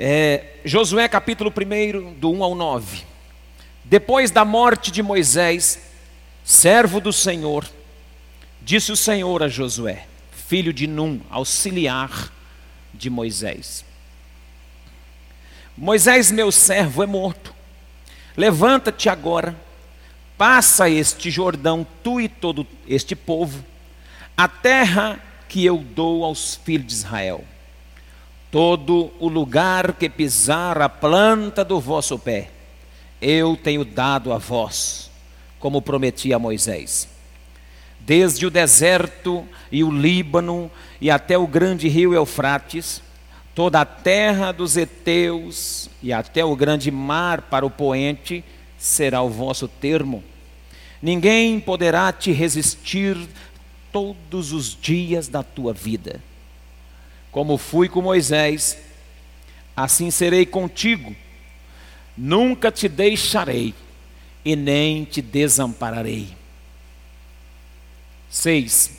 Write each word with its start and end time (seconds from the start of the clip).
É, 0.00 0.44
Josué 0.64 1.08
capítulo 1.08 1.50
1, 1.52 2.12
do 2.14 2.30
1 2.30 2.44
ao 2.44 2.54
9. 2.54 3.02
Depois 3.82 4.30
da 4.30 4.44
morte 4.44 4.92
de 4.92 5.02
Moisés, 5.02 5.90
servo 6.44 7.00
do 7.00 7.12
Senhor, 7.12 7.68
disse 8.62 8.92
o 8.92 8.96
Senhor 8.96 9.42
a 9.42 9.48
Josué, 9.48 10.06
filho 10.30 10.72
de 10.72 10.86
Num, 10.86 11.20
auxiliar 11.28 12.32
de 12.94 13.10
Moisés: 13.10 13.84
Moisés, 15.76 16.30
meu 16.30 16.52
servo, 16.52 17.02
é 17.02 17.06
morto. 17.06 17.52
Levanta-te 18.36 19.08
agora, 19.08 19.56
passa 20.36 20.88
este 20.88 21.28
Jordão, 21.28 21.84
tu 22.04 22.20
e 22.20 22.28
todo 22.28 22.64
este 22.86 23.16
povo, 23.16 23.64
a 24.36 24.46
terra 24.46 25.18
que 25.48 25.64
eu 25.64 25.78
dou 25.78 26.24
aos 26.24 26.54
filhos 26.54 26.86
de 26.86 26.92
Israel. 26.92 27.44
Todo 28.50 29.10
o 29.18 29.28
lugar 29.28 29.92
que 29.94 30.08
pisar 30.08 30.80
a 30.80 30.88
planta 30.88 31.64
do 31.64 31.78
vosso 31.78 32.18
pé, 32.18 32.50
eu 33.20 33.56
tenho 33.56 33.84
dado 33.84 34.32
a 34.32 34.38
vós, 34.38 35.10
como 35.58 35.82
prometi 35.82 36.32
a 36.32 36.38
Moisés. 36.38 37.08
Desde 38.00 38.46
o 38.46 38.50
deserto 38.50 39.46
e 39.70 39.84
o 39.84 39.90
Líbano 39.90 40.70
e 40.98 41.10
até 41.10 41.36
o 41.36 41.46
grande 41.46 41.88
rio 41.88 42.14
Eufrates, 42.14 43.02
toda 43.54 43.82
a 43.82 43.84
terra 43.84 44.50
dos 44.50 44.76
heteus 44.76 45.90
e 46.02 46.10
até 46.10 46.42
o 46.42 46.56
grande 46.56 46.90
mar 46.90 47.42
para 47.42 47.66
o 47.66 47.70
poente 47.70 48.42
será 48.78 49.20
o 49.20 49.28
vosso 49.28 49.68
termo. 49.68 50.24
Ninguém 51.02 51.60
poderá 51.60 52.10
te 52.12 52.32
resistir 52.32 53.16
todos 53.92 54.52
os 54.52 54.74
dias 54.80 55.28
da 55.28 55.42
tua 55.42 55.74
vida. 55.74 56.22
Como 57.30 57.58
fui 57.58 57.88
com 57.88 58.02
Moisés, 58.02 58.78
assim 59.76 60.10
serei 60.10 60.46
contigo. 60.46 61.14
Nunca 62.16 62.72
te 62.72 62.88
deixarei 62.88 63.74
e 64.44 64.56
nem 64.56 65.04
te 65.04 65.22
desampararei. 65.22 66.36
6. 68.30 68.98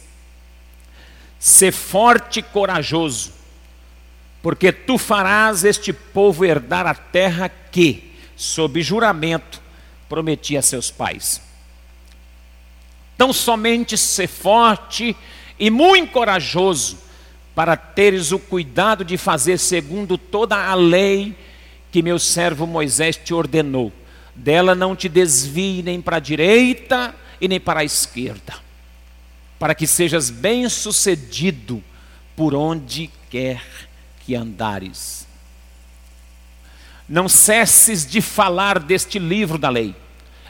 Ser 1.39 1.71
forte 1.71 2.39
e 2.39 2.43
corajoso, 2.43 3.31
porque 4.41 4.71
tu 4.71 4.97
farás 4.97 5.63
este 5.63 5.93
povo 5.93 6.45
herdar 6.45 6.85
a 6.85 6.93
terra 6.93 7.49
que, 7.49 8.13
sob 8.35 8.81
juramento, 8.81 9.61
prometi 10.07 10.57
a 10.57 10.61
seus 10.61 10.89
pais. 10.89 11.41
Tão 13.17 13.33
somente 13.33 13.97
ser 13.97 14.27
forte 14.27 15.15
e 15.59 15.69
muito 15.69 16.11
corajoso, 16.11 16.97
para 17.59 17.75
teres 17.75 18.31
o 18.31 18.39
cuidado 18.39 19.03
de 19.03 19.17
fazer 19.17 19.57
segundo 19.57 20.17
toda 20.17 20.55
a 20.55 20.73
lei 20.75 21.35
que 21.91 22.01
meu 22.01 22.17
servo 22.17 22.65
Moisés 22.65 23.17
te 23.17 23.33
ordenou. 23.33 23.91
Dela 24.33 24.73
não 24.73 24.95
te 24.95 25.09
desvie 25.09 25.83
nem 25.83 25.99
para 26.01 26.15
a 26.15 26.21
direita 26.21 27.13
e 27.41 27.49
nem 27.49 27.59
para 27.59 27.81
a 27.81 27.83
esquerda, 27.83 28.55
para 29.59 29.75
que 29.75 29.85
sejas 29.85 30.29
bem-sucedido 30.29 31.83
por 32.33 32.55
onde 32.55 33.09
quer 33.29 33.61
que 34.25 34.35
andares. 34.35 35.27
Não 37.09 37.27
cesses 37.27 38.05
de 38.05 38.21
falar 38.21 38.79
deste 38.79 39.19
livro 39.19 39.57
da 39.57 39.67
lei. 39.67 39.93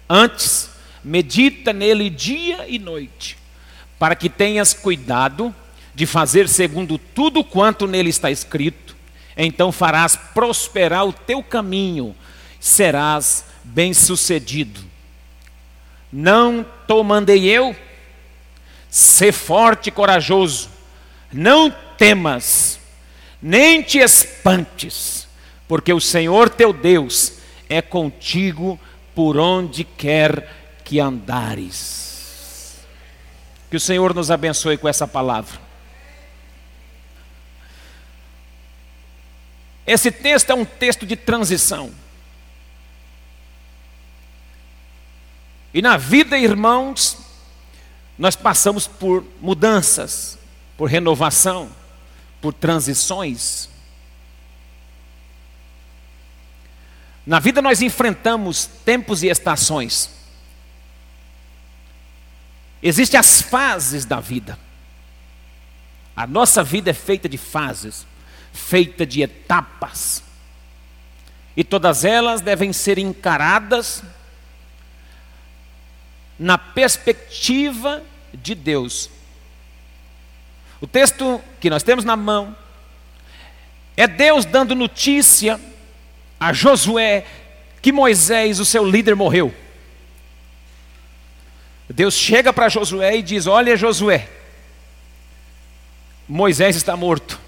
Antes, 0.08 0.70
medita 1.04 1.74
nele 1.74 2.08
dia 2.08 2.68
e 2.68 2.78
noite, 2.78 3.36
para 3.98 4.16
que 4.16 4.30
tenhas 4.30 4.76
cuidado 4.76 5.56
de 5.94 6.06
fazer 6.06 6.48
segundo 6.48 6.98
tudo 6.98 7.44
quanto 7.44 7.88
nele 7.88 8.10
está 8.10 8.32
escrito, 8.32 8.96
então 9.36 9.72
farás 9.72 10.16
prosperar 10.16 11.06
o 11.06 11.14
teu 11.14 11.42
caminho, 11.42 12.16
serás 12.60 13.46
bem-sucedido. 13.64 14.82
Não 16.12 16.66
te 16.88 17.04
mandei 17.04 17.46
eu? 17.46 17.76
Ser 18.90 19.32
forte 19.32 19.88
e 19.88 19.92
corajoso, 19.92 20.70
não 21.32 21.74
temas, 21.98 22.80
nem 23.42 23.82
te 23.84 24.00
espantes, 24.00 25.28
porque 25.68 25.94
o 25.94 26.02
Senhor 26.02 26.50
teu 26.50 26.74
Deus 26.74 27.34
é 27.70 27.82
contigo 27.82 28.80
por 29.14 29.38
onde 29.38 29.84
quer 29.84 30.56
que 30.84 31.00
andares. 31.00 32.80
Que 33.70 33.78
o 33.78 33.80
Senhor 33.80 34.16
nos 34.16 34.32
abençoe 34.32 34.78
com 34.78 34.88
essa 34.88 35.08
palavra. 35.08 35.69
Esse 39.90 40.12
texto 40.12 40.52
é 40.52 40.54
um 40.54 40.66
texto 40.66 41.04
de 41.04 41.16
transição. 41.16 41.92
E 45.74 45.82
na 45.82 45.98
vida, 45.98 46.38
irmãos, 46.38 47.18
nós 48.16 48.36
passamos 48.36 48.86
por 48.86 49.26
mudanças, 49.42 50.38
por 50.78 50.88
renovação, 50.88 51.72
por 52.40 52.54
transições. 52.54 53.68
Na 57.26 57.40
vida 57.40 57.60
nós 57.60 57.82
enfrentamos 57.82 58.68
tempos 58.86 59.24
e 59.24 59.28
estações. 59.28 60.12
Existem 62.84 63.20
as 63.20 63.42
fases 63.42 64.06
da 64.06 64.20
vida. 64.20 64.56
A 66.16 66.28
nossa 66.28 66.64
vida 66.64 66.92
é 66.92 66.94
feita 66.94 67.28
de 67.28 67.40
fases, 67.40 68.06
feita 68.54 69.06
de 69.06 69.22
etapas. 69.22 70.24
E 71.56 71.64
todas 71.64 72.06
elas 72.06 72.42
devem 72.42 72.72
ser 72.72 72.98
encaradas 72.98 74.04
na 76.38 76.58
perspectiva 76.58 78.02
de 78.34 78.56
Deus. 78.56 79.10
O 80.80 80.88
texto 80.88 81.42
que 81.60 81.70
nós 81.70 81.84
temos 81.84 82.06
na 82.06 82.16
mão 82.16 82.56
é 83.98 84.08
Deus 84.08 84.46
dando 84.46 84.74
notícia 84.74 85.60
a 86.40 86.54
Josué 86.54 87.26
que 87.82 87.92
Moisés, 87.92 88.60
o 88.60 88.66
seu 88.66 88.86
líder, 88.86 89.16
morreu. 89.16 89.54
Deus 91.90 92.14
chega 92.14 92.54
para 92.54 92.70
Josué 92.70 93.18
e 93.18 93.22
diz: 93.22 93.48
Olha, 93.48 93.76
Josué, 93.76 94.30
Moisés 96.28 96.76
está 96.76 96.96
morto. 96.96 97.40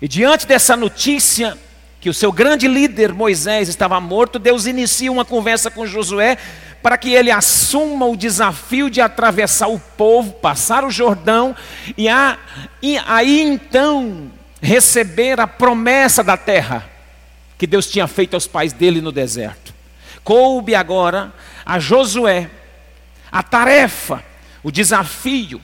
E 0.00 0.06
diante 0.06 0.46
dessa 0.46 0.76
notícia, 0.76 1.56
que 2.00 2.10
o 2.10 2.14
seu 2.14 2.30
grande 2.30 2.68
líder 2.68 3.12
Moisés 3.12 3.68
estava 3.68 4.00
morto, 4.00 4.38
Deus 4.38 4.66
inicia 4.66 5.10
uma 5.10 5.24
conversa 5.24 5.70
com 5.70 5.86
Josué 5.86 6.36
para 6.82 6.96
que 6.96 7.12
ele 7.12 7.30
assuma 7.30 8.06
o 8.06 8.16
desafio 8.16 8.88
de 8.88 9.00
atravessar 9.00 9.68
o 9.68 9.78
povo, 9.78 10.32
passar 10.32 10.84
o 10.84 10.90
Jordão 10.90 11.56
e, 11.96 12.06
aí 12.08 13.40
então 13.40 14.30
receber 14.62 15.40
a 15.40 15.46
promessa 15.46 16.22
da 16.22 16.36
terra 16.36 16.88
que 17.58 17.66
Deus 17.66 17.90
tinha 17.90 18.06
feito 18.06 18.34
aos 18.34 18.46
pais 18.46 18.72
dele 18.72 19.00
no 19.00 19.10
deserto. 19.10 19.74
Coube 20.22 20.74
agora 20.74 21.32
a 21.64 21.78
Josué 21.78 22.50
a 23.30 23.42
tarefa, 23.42 24.24
o 24.62 24.70
desafio. 24.70 25.60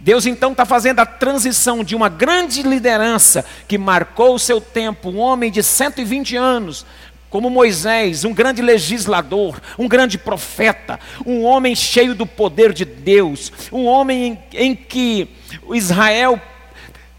Deus 0.00 0.24
então 0.24 0.52
está 0.52 0.64
fazendo 0.64 1.00
a 1.00 1.06
transição 1.06 1.84
de 1.84 1.94
uma 1.94 2.08
grande 2.08 2.62
liderança 2.62 3.44
que 3.68 3.76
marcou 3.76 4.34
o 4.34 4.38
seu 4.38 4.58
tempo, 4.60 5.10
um 5.10 5.18
homem 5.18 5.50
de 5.50 5.62
120 5.62 6.36
anos, 6.36 6.86
como 7.28 7.50
Moisés, 7.50 8.24
um 8.24 8.32
grande 8.32 8.62
legislador, 8.62 9.60
um 9.78 9.86
grande 9.86 10.16
profeta, 10.16 10.98
um 11.24 11.44
homem 11.44 11.76
cheio 11.76 12.14
do 12.14 12.26
poder 12.26 12.72
de 12.72 12.84
Deus, 12.84 13.52
um 13.70 13.84
homem 13.84 14.38
em, 14.52 14.70
em 14.70 14.74
que 14.74 15.28
Israel 15.72 16.40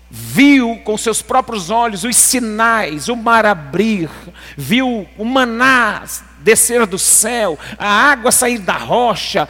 viu 0.10 0.82
com 0.84 0.98
seus 0.98 1.22
próprios 1.22 1.70
olhos 1.70 2.04
os 2.04 2.18
sinais, 2.18 3.08
o 3.08 3.16
mar 3.16 3.46
abrir, 3.46 4.10
viu 4.58 5.08
o 5.18 5.24
maná 5.24 6.04
descer 6.40 6.86
do 6.86 7.00
céu, 7.00 7.58
a 7.78 7.88
água 7.88 8.32
sair 8.32 8.58
da 8.58 8.76
rocha, 8.76 9.48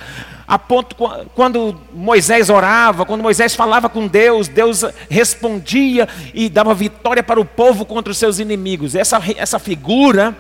a 0.52 0.60
ponto 0.60 0.98
quando 1.34 1.80
Moisés 1.94 2.50
orava, 2.50 3.06
quando 3.06 3.22
Moisés 3.22 3.56
falava 3.56 3.88
com 3.88 4.06
Deus, 4.06 4.50
Deus 4.50 4.84
respondia 5.10 6.10
e 6.34 6.50
dava 6.50 6.74
vitória 6.74 7.24
para 7.24 7.40
o 7.40 7.46
povo 7.46 7.86
contra 7.86 8.12
os 8.12 8.18
seus 8.18 8.38
inimigos. 8.38 8.94
Essa, 8.94 9.22
essa 9.38 9.58
figura, 9.60 10.36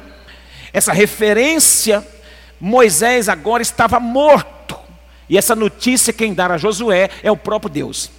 essa 0.73 0.91
referência, 0.91 2.05
Moisés 2.59 3.29
agora 3.29 3.61
estava 3.61 4.01
morto. 4.01 4.77
E 5.29 5.37
essa 5.37 5.55
notícia 5.55 6.11
quem 6.11 6.33
dá 6.33 6.47
a 6.47 6.57
Josué 6.57 7.09
é 7.23 7.31
o 7.31 7.37
próprio 7.37 7.69
Deus. 7.69 8.11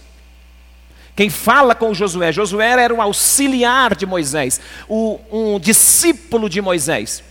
Quem 1.15 1.29
fala 1.29 1.75
com 1.75 1.93
Josué, 1.93 2.33
Josué 2.33 2.71
era 2.71 2.94
um 2.94 3.03
auxiliar 3.03 3.94
de 3.94 4.06
Moisés, 4.06 4.62
um 4.89 5.61
discípulo 5.61 6.49
de 6.49 6.62
Moisés. 6.62 7.23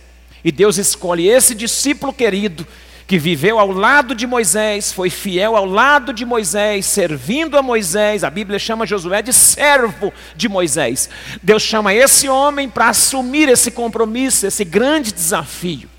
E 0.44 0.52
Deus 0.52 0.78
escolhe 0.78 1.26
esse 1.26 1.52
discípulo 1.52 2.12
querido, 2.12 2.64
que 3.12 3.18
viveu 3.18 3.58
ao 3.58 3.70
lado 3.70 4.14
de 4.14 4.26
Moisés, 4.26 4.90
foi 4.90 5.10
fiel 5.10 5.54
ao 5.54 5.66
lado 5.66 6.14
de 6.14 6.24
Moisés, 6.24 6.86
servindo 6.86 7.58
a 7.58 7.62
Moisés. 7.62 8.24
A 8.24 8.30
Bíblia 8.30 8.58
chama 8.58 8.86
Josué 8.86 9.20
de 9.20 9.34
servo 9.34 10.10
de 10.34 10.48
Moisés. 10.48 11.10
Deus 11.42 11.62
chama 11.62 11.92
esse 11.92 12.26
homem 12.26 12.70
para 12.70 12.88
assumir 12.88 13.50
esse 13.50 13.70
compromisso, 13.70 14.46
esse 14.46 14.64
grande 14.64 15.12
desafio. 15.12 15.90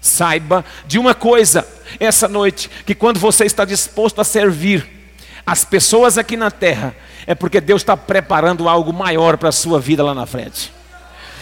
Saiba 0.00 0.64
de 0.84 0.98
uma 0.98 1.14
coisa 1.14 1.64
essa 2.00 2.26
noite: 2.26 2.68
que 2.84 2.92
quando 2.92 3.20
você 3.20 3.44
está 3.44 3.64
disposto 3.64 4.20
a 4.20 4.24
servir 4.24 4.84
as 5.46 5.64
pessoas 5.64 6.18
aqui 6.18 6.36
na 6.36 6.50
terra, 6.50 6.92
é 7.24 7.36
porque 7.36 7.60
Deus 7.60 7.82
está 7.82 7.96
preparando 7.96 8.68
algo 8.68 8.92
maior 8.92 9.36
para 9.36 9.50
a 9.50 9.52
sua 9.52 9.78
vida 9.78 10.02
lá 10.02 10.12
na 10.12 10.26
frente. 10.26 10.72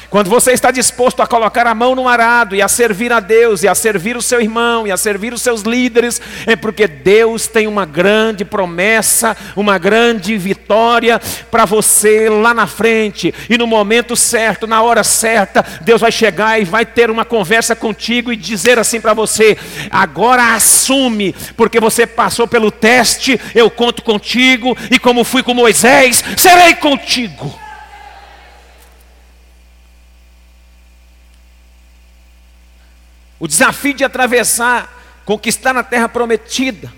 Quando 0.08 0.30
você 0.30 0.52
está 0.52 0.70
disposto 0.70 1.20
a 1.20 1.26
colocar 1.26 1.66
a 1.66 1.74
mão 1.74 1.94
no 1.94 2.08
arado 2.08 2.54
e 2.54 2.62
a 2.62 2.68
servir 2.68 3.12
a 3.12 3.20
Deus, 3.20 3.62
e 3.62 3.68
a 3.68 3.74
servir 3.74 4.16
o 4.16 4.22
seu 4.22 4.40
irmão, 4.40 4.86
e 4.86 4.92
a 4.92 4.96
servir 4.96 5.32
os 5.32 5.42
seus 5.42 5.62
líderes, 5.62 6.20
é 6.46 6.54
porque 6.54 6.86
Deus 6.86 7.46
tem 7.46 7.66
uma 7.66 7.84
grande 7.84 8.44
promessa, 8.44 9.36
uma 9.56 9.78
grande 9.78 10.36
vitória 10.38 11.20
para 11.50 11.64
você 11.64 12.28
lá 12.28 12.54
na 12.54 12.66
frente. 12.66 13.34
E 13.50 13.58
no 13.58 13.66
momento 13.66 14.14
certo, 14.14 14.66
na 14.66 14.80
hora 14.82 15.02
certa, 15.02 15.64
Deus 15.82 16.00
vai 16.00 16.12
chegar 16.12 16.60
e 16.60 16.64
vai 16.64 16.86
ter 16.86 17.10
uma 17.10 17.24
conversa 17.24 17.74
contigo 17.74 18.32
e 18.32 18.36
dizer 18.36 18.78
assim 18.78 19.00
para 19.00 19.14
você: 19.14 19.58
agora 19.90 20.54
assume, 20.54 21.34
porque 21.56 21.80
você 21.80 22.06
passou 22.06 22.46
pelo 22.46 22.70
teste, 22.70 23.40
eu 23.54 23.68
conto 23.70 24.02
contigo, 24.02 24.76
e 24.90 24.98
como 24.98 25.24
fui 25.24 25.42
com 25.42 25.52
Moisés, 25.52 26.22
serei 26.36 26.74
contigo. 26.74 27.65
O 33.38 33.46
desafio 33.46 33.94
de 33.94 34.04
atravessar, 34.04 35.20
conquistar 35.24 35.72
na 35.72 35.82
terra 35.82 36.08
prometida. 36.08 36.92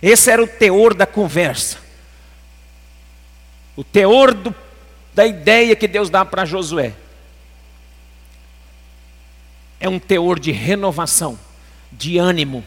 Esse 0.00 0.30
era 0.30 0.42
o 0.42 0.46
teor 0.46 0.94
da 0.94 1.06
conversa. 1.06 1.78
O 3.76 3.84
teor 3.84 4.34
do, 4.34 4.54
da 5.14 5.26
ideia 5.26 5.76
que 5.76 5.86
Deus 5.86 6.10
dá 6.10 6.24
para 6.24 6.44
Josué. 6.44 6.94
É 9.78 9.88
um 9.88 9.98
teor 9.98 10.38
de 10.38 10.50
renovação, 10.50 11.38
de 11.90 12.18
ânimo. 12.18 12.64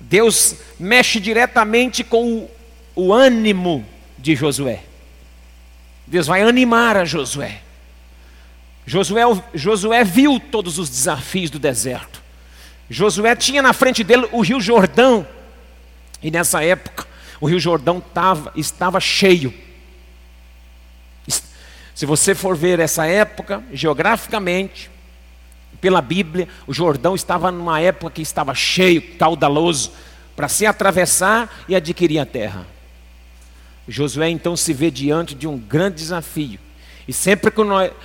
Deus 0.00 0.56
mexe 0.78 1.18
diretamente 1.20 2.04
com 2.04 2.38
o, 2.38 2.50
o 2.94 3.12
ânimo 3.12 3.86
de 4.16 4.34
Josué. 4.34 4.82
Deus 6.06 6.26
vai 6.26 6.42
animar 6.42 6.96
a 6.96 7.04
Josué. 7.04 7.62
Josué, 8.88 9.22
Josué 9.52 10.02
viu 10.02 10.40
todos 10.40 10.78
os 10.78 10.88
desafios 10.88 11.50
do 11.50 11.58
deserto. 11.58 12.22
Josué 12.88 13.36
tinha 13.36 13.60
na 13.60 13.74
frente 13.74 14.02
dele 14.02 14.26
o 14.32 14.40
rio 14.40 14.62
Jordão. 14.62 15.26
E 16.22 16.30
nessa 16.30 16.64
época, 16.64 17.06
o 17.38 17.46
rio 17.46 17.60
Jordão 17.60 18.00
tava, 18.00 18.50
estava 18.56 18.98
cheio. 18.98 19.52
Se 21.94 22.06
você 22.06 22.34
for 22.34 22.56
ver 22.56 22.80
essa 22.80 23.04
época, 23.04 23.62
geograficamente, 23.74 24.90
pela 25.82 26.00
Bíblia, 26.00 26.48
o 26.66 26.72
Jordão 26.72 27.14
estava 27.14 27.52
numa 27.52 27.78
época 27.82 28.12
que 28.12 28.22
estava 28.22 28.54
cheio, 28.54 29.02
caudaloso, 29.18 29.92
para 30.34 30.48
se 30.48 30.64
atravessar 30.64 31.64
e 31.68 31.76
adquirir 31.76 32.20
a 32.20 32.24
terra. 32.24 32.66
Josué 33.86 34.30
então 34.30 34.56
se 34.56 34.72
vê 34.72 34.90
diante 34.90 35.34
de 35.34 35.46
um 35.46 35.58
grande 35.58 35.96
desafio 35.96 36.58
e 37.08 37.12
sempre 37.14 37.50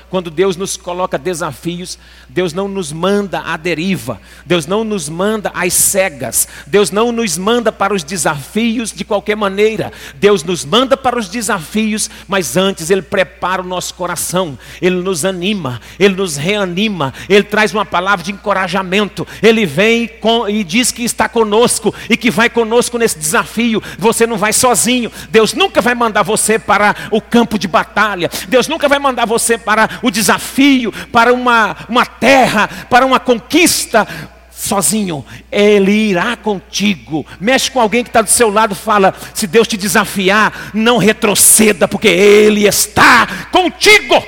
quando 0.09 0.31
Deus 0.31 0.55
nos 0.55 0.77
coloca 0.77 1.17
desafios, 1.17 1.99
Deus 2.29 2.53
não 2.53 2.69
nos 2.69 2.93
manda 2.93 3.41
à 3.41 3.57
deriva, 3.57 4.21
Deus 4.45 4.65
não 4.65 4.85
nos 4.85 5.09
manda 5.09 5.51
às 5.53 5.73
cegas, 5.73 6.47
Deus 6.65 6.89
não 6.89 7.11
nos 7.11 7.37
manda 7.37 7.69
para 7.69 7.93
os 7.93 8.01
desafios 8.01 8.93
de 8.93 9.03
qualquer 9.03 9.35
maneira, 9.35 9.91
Deus 10.15 10.41
nos 10.41 10.63
manda 10.63 10.95
para 10.95 11.19
os 11.19 11.27
desafios, 11.27 12.09
mas 12.29 12.55
antes 12.55 12.89
Ele 12.89 13.01
prepara 13.01 13.61
o 13.61 13.67
nosso 13.67 13.93
coração, 13.93 14.57
Ele 14.81 14.95
nos 14.95 15.25
anima, 15.25 15.81
Ele 15.99 16.15
nos 16.15 16.37
reanima, 16.37 17.13
Ele 17.27 17.43
traz 17.43 17.73
uma 17.73 17.85
palavra 17.85 18.23
de 18.23 18.31
encorajamento, 18.31 19.27
Ele 19.41 19.65
vem 19.65 20.07
com, 20.07 20.47
e 20.47 20.63
diz 20.63 20.93
que 20.93 21.03
está 21.03 21.27
conosco 21.27 21.93
e 22.09 22.15
que 22.15 22.31
vai 22.31 22.49
conosco 22.49 22.97
nesse 22.97 23.19
desafio. 23.19 23.83
Você 23.99 24.25
não 24.25 24.37
vai 24.37 24.53
sozinho, 24.53 25.11
Deus 25.29 25.53
nunca 25.53 25.81
vai 25.81 25.93
mandar 25.93 26.23
você 26.23 26.57
para 26.57 26.95
o 27.11 27.19
campo 27.19 27.59
de 27.59 27.67
batalha, 27.67 28.29
Deus 28.47 28.69
nunca 28.69 28.87
vai 28.87 28.92
mandar 28.99 29.25
você 29.25 29.57
para 29.57 29.89
o 30.01 30.11
desafio, 30.11 30.91
para 31.11 31.33
uma, 31.33 31.75
uma 31.89 32.05
terra, 32.05 32.67
para 32.89 33.05
uma 33.05 33.19
conquista 33.19 34.07
sozinho, 34.51 35.25
Ele 35.51 35.91
irá 35.91 36.37
contigo. 36.37 37.25
Mexe 37.39 37.69
com 37.69 37.81
alguém 37.81 38.03
que 38.03 38.09
está 38.09 38.21
do 38.21 38.29
seu 38.29 38.49
lado, 38.49 38.73
fala: 38.75 39.13
se 39.33 39.45
Deus 39.45 39.67
te 39.67 39.77
desafiar, 39.77 40.71
não 40.73 40.97
retroceda, 40.97 41.87
porque 41.87 42.07
Ele 42.07 42.65
está 42.65 43.27
contigo. 43.51 44.23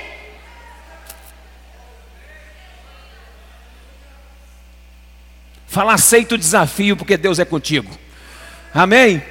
Fala, 5.68 5.94
aceita 5.94 6.36
o 6.36 6.38
desafio, 6.38 6.96
porque 6.96 7.18
Deus 7.18 7.38
é 7.38 7.44
contigo. 7.44 7.92
Amém? 8.74 9.22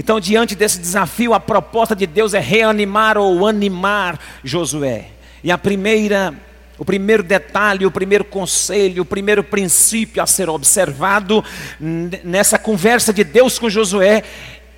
Então, 0.00 0.18
diante 0.18 0.54
desse 0.54 0.78
desafio, 0.78 1.34
a 1.34 1.38
proposta 1.38 1.94
de 1.94 2.06
Deus 2.06 2.32
é 2.32 2.40
reanimar 2.40 3.18
ou 3.18 3.46
animar 3.46 4.18
Josué. 4.42 5.08
E 5.44 5.52
a 5.52 5.58
primeira, 5.58 6.32
o 6.78 6.86
primeiro 6.86 7.22
detalhe, 7.22 7.84
o 7.84 7.90
primeiro 7.90 8.24
conselho, 8.24 9.02
o 9.02 9.04
primeiro 9.04 9.44
princípio 9.44 10.22
a 10.22 10.26
ser 10.26 10.48
observado 10.48 11.44
nessa 11.78 12.58
conversa 12.58 13.12
de 13.12 13.22
Deus 13.22 13.58
com 13.58 13.68
Josué 13.68 14.24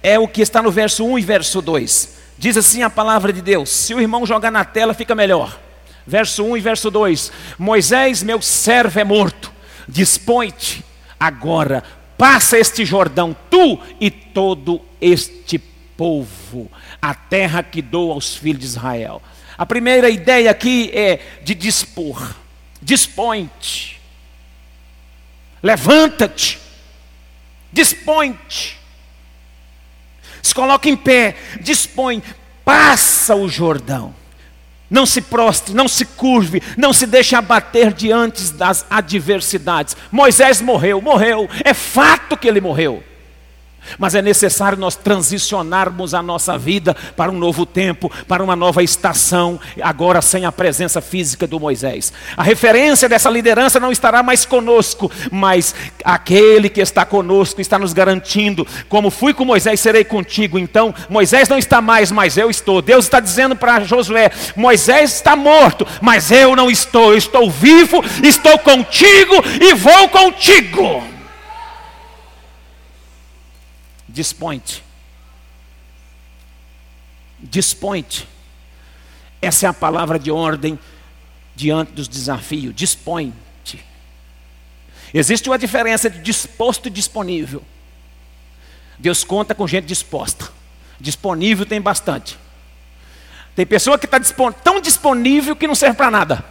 é 0.02 0.19
o 0.19 0.26
que 0.26 0.42
está 0.42 0.60
no 0.60 0.72
verso 0.72 1.06
1 1.06 1.20
e 1.20 1.22
verso 1.22 1.62
2. 1.62 2.16
Diz 2.36 2.56
assim 2.56 2.82
a 2.82 2.90
palavra 2.90 3.32
de 3.32 3.40
Deus: 3.40 3.70
se 3.70 3.94
o 3.94 4.00
irmão 4.00 4.26
jogar 4.26 4.50
na 4.50 4.64
tela, 4.64 4.92
fica 4.92 5.14
melhor. 5.14 5.56
Verso 6.04 6.44
1 6.44 6.56
e 6.56 6.60
verso 6.60 6.90
2: 6.90 7.30
Moisés, 7.56 8.25
meu 8.25 8.42
servo, 8.42 8.98
é 8.98 9.04
morto. 9.04 9.52
Dispõe-te 9.86 10.84
agora 11.20 11.84
passa 12.22 12.56
este 12.56 12.84
Jordão, 12.84 13.34
tu 13.50 13.80
e 14.00 14.08
todo 14.08 14.80
este 15.02 15.58
povo, 15.96 16.70
a 17.00 17.14
terra 17.14 17.62
que 17.62 17.82
dou 17.82 18.12
aos 18.12 18.37
filhos 18.37 18.60
de 18.60 18.66
Israel. 18.66 19.20
A 19.58 19.66
primeira 19.66 20.08
ideia 20.08 20.50
aqui 20.50 20.90
é 20.94 21.20
de 21.43 21.54
dispor. 21.54 22.34
Dispõe-te. 22.81 24.00
Levanta-te. 25.62 26.58
Dispõe-te. 27.72 28.78
Se 30.43 30.54
coloca 30.54 30.88
em 30.88 30.96
pé. 30.96 31.37
Dispõe. 31.60 32.22
Passa 32.64 33.35
o 33.35 33.49
Jordão. 33.49 34.14
Não 34.90 35.06
se 35.06 35.23
prostre, 35.23 35.73
não 35.73 35.88
se 35.88 36.04
curve, 36.04 36.62
não 36.76 36.92
se 36.92 37.06
deixe 37.06 37.35
abater 37.35 37.94
diante 37.94 38.52
das 38.52 38.85
adversidades. 38.90 39.97
Moisés 40.11 40.61
morreu, 40.61 41.00
morreu, 41.00 41.49
é 41.64 41.73
fato 41.73 42.37
que 42.37 42.47
ele 42.47 42.61
morreu. 42.61 43.02
Mas 43.98 44.14
é 44.14 44.22
necessário 44.22 44.78
nós 44.78 44.96
transicionarmos 44.96 46.14
a 46.14 46.22
nossa 46.22 46.56
vida 46.56 46.96
para 47.16 47.30
um 47.30 47.38
novo 47.38 47.66
tempo, 47.66 48.10
para 48.26 48.42
uma 48.42 48.56
nova 48.56 48.82
estação, 48.82 49.60
agora 49.80 50.22
sem 50.22 50.44
a 50.44 50.52
presença 50.52 51.00
física 51.00 51.46
do 51.46 51.60
Moisés. 51.60 52.12
A 52.36 52.42
referência 52.42 53.08
dessa 53.08 53.30
liderança 53.30 53.80
não 53.80 53.92
estará 53.92 54.22
mais 54.22 54.44
conosco, 54.44 55.10
mas 55.30 55.74
aquele 56.04 56.68
que 56.68 56.80
está 56.80 57.04
conosco 57.04 57.60
está 57.60 57.78
nos 57.78 57.92
garantindo: 57.92 58.66
como 58.88 59.10
fui 59.10 59.34
com 59.34 59.44
Moisés, 59.44 59.80
serei 59.80 60.04
contigo. 60.04 60.58
Então, 60.58 60.94
Moisés 61.08 61.48
não 61.48 61.58
está 61.58 61.80
mais, 61.80 62.10
mas 62.10 62.36
eu 62.36 62.50
estou. 62.50 62.82
Deus 62.82 63.04
está 63.04 63.20
dizendo 63.20 63.54
para 63.56 63.84
Josué: 63.84 64.30
Moisés 64.56 65.14
está 65.14 65.36
morto, 65.36 65.86
mas 66.00 66.30
eu 66.30 66.56
não 66.56 66.70
estou. 66.70 67.12
Eu 67.12 67.18
estou 67.18 67.50
vivo, 67.50 68.02
estou 68.22 68.58
contigo 68.58 69.34
e 69.60 69.74
vou 69.74 70.08
contigo. 70.08 71.12
Dispõe-te. 74.12 74.85
Essa 79.40 79.66
é 79.66 79.69
a 79.69 79.73
palavra 79.73 80.19
de 80.19 80.31
ordem 80.31 80.78
diante 81.57 81.92
dos 81.92 82.07
desafios. 82.07 82.75
Dispõe-te. 82.75 83.83
Existe 85.14 85.49
uma 85.49 85.59
diferença 85.59 86.11
de 86.11 86.21
disposto 86.21 86.87
e 86.87 86.90
disponível. 86.90 87.62
Deus 88.99 89.25
conta 89.25 89.54
com 89.54 89.66
gente 89.66 89.87
disposta. 89.87 90.50
Disponível 91.00 91.66
tem 91.66 91.81
bastante. 91.81 92.38
Tem 93.57 93.66
pessoa 93.66 93.99
que 93.99 94.07
está 94.07 94.21
tão 94.62 94.81
disponível 94.81 95.57
que 95.57 95.66
não 95.66 95.75
serve 95.75 95.97
para 95.97 96.11
nada. 96.11 96.45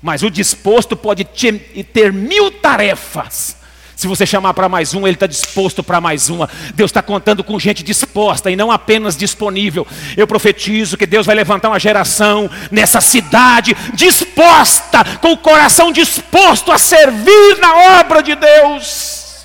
Mas 0.00 0.22
o 0.22 0.30
disposto 0.30 0.96
pode 0.96 1.24
ter 1.24 2.12
mil 2.12 2.50
tarefas 2.50 3.59
Se 4.00 4.06
você 4.06 4.24
chamar 4.24 4.54
para 4.54 4.66
mais 4.66 4.94
um, 4.94 5.06
ele 5.06 5.14
está 5.14 5.26
disposto 5.26 5.84
para 5.84 6.00
mais 6.00 6.30
uma. 6.30 6.48
Deus 6.74 6.88
está 6.88 7.02
contando 7.02 7.44
com 7.44 7.60
gente 7.60 7.82
disposta 7.82 8.50
e 8.50 8.56
não 8.56 8.70
apenas 8.70 9.14
disponível. 9.14 9.86
Eu 10.16 10.26
profetizo 10.26 10.96
que 10.96 11.04
Deus 11.04 11.26
vai 11.26 11.34
levantar 11.34 11.68
uma 11.68 11.78
geração 11.78 12.48
nessa 12.70 12.98
cidade 13.02 13.76
disposta, 13.92 15.04
com 15.20 15.32
o 15.32 15.36
coração 15.36 15.92
disposto 15.92 16.72
a 16.72 16.78
servir 16.78 17.58
na 17.60 18.00
obra 18.00 18.22
de 18.22 18.34
Deus. 18.34 19.44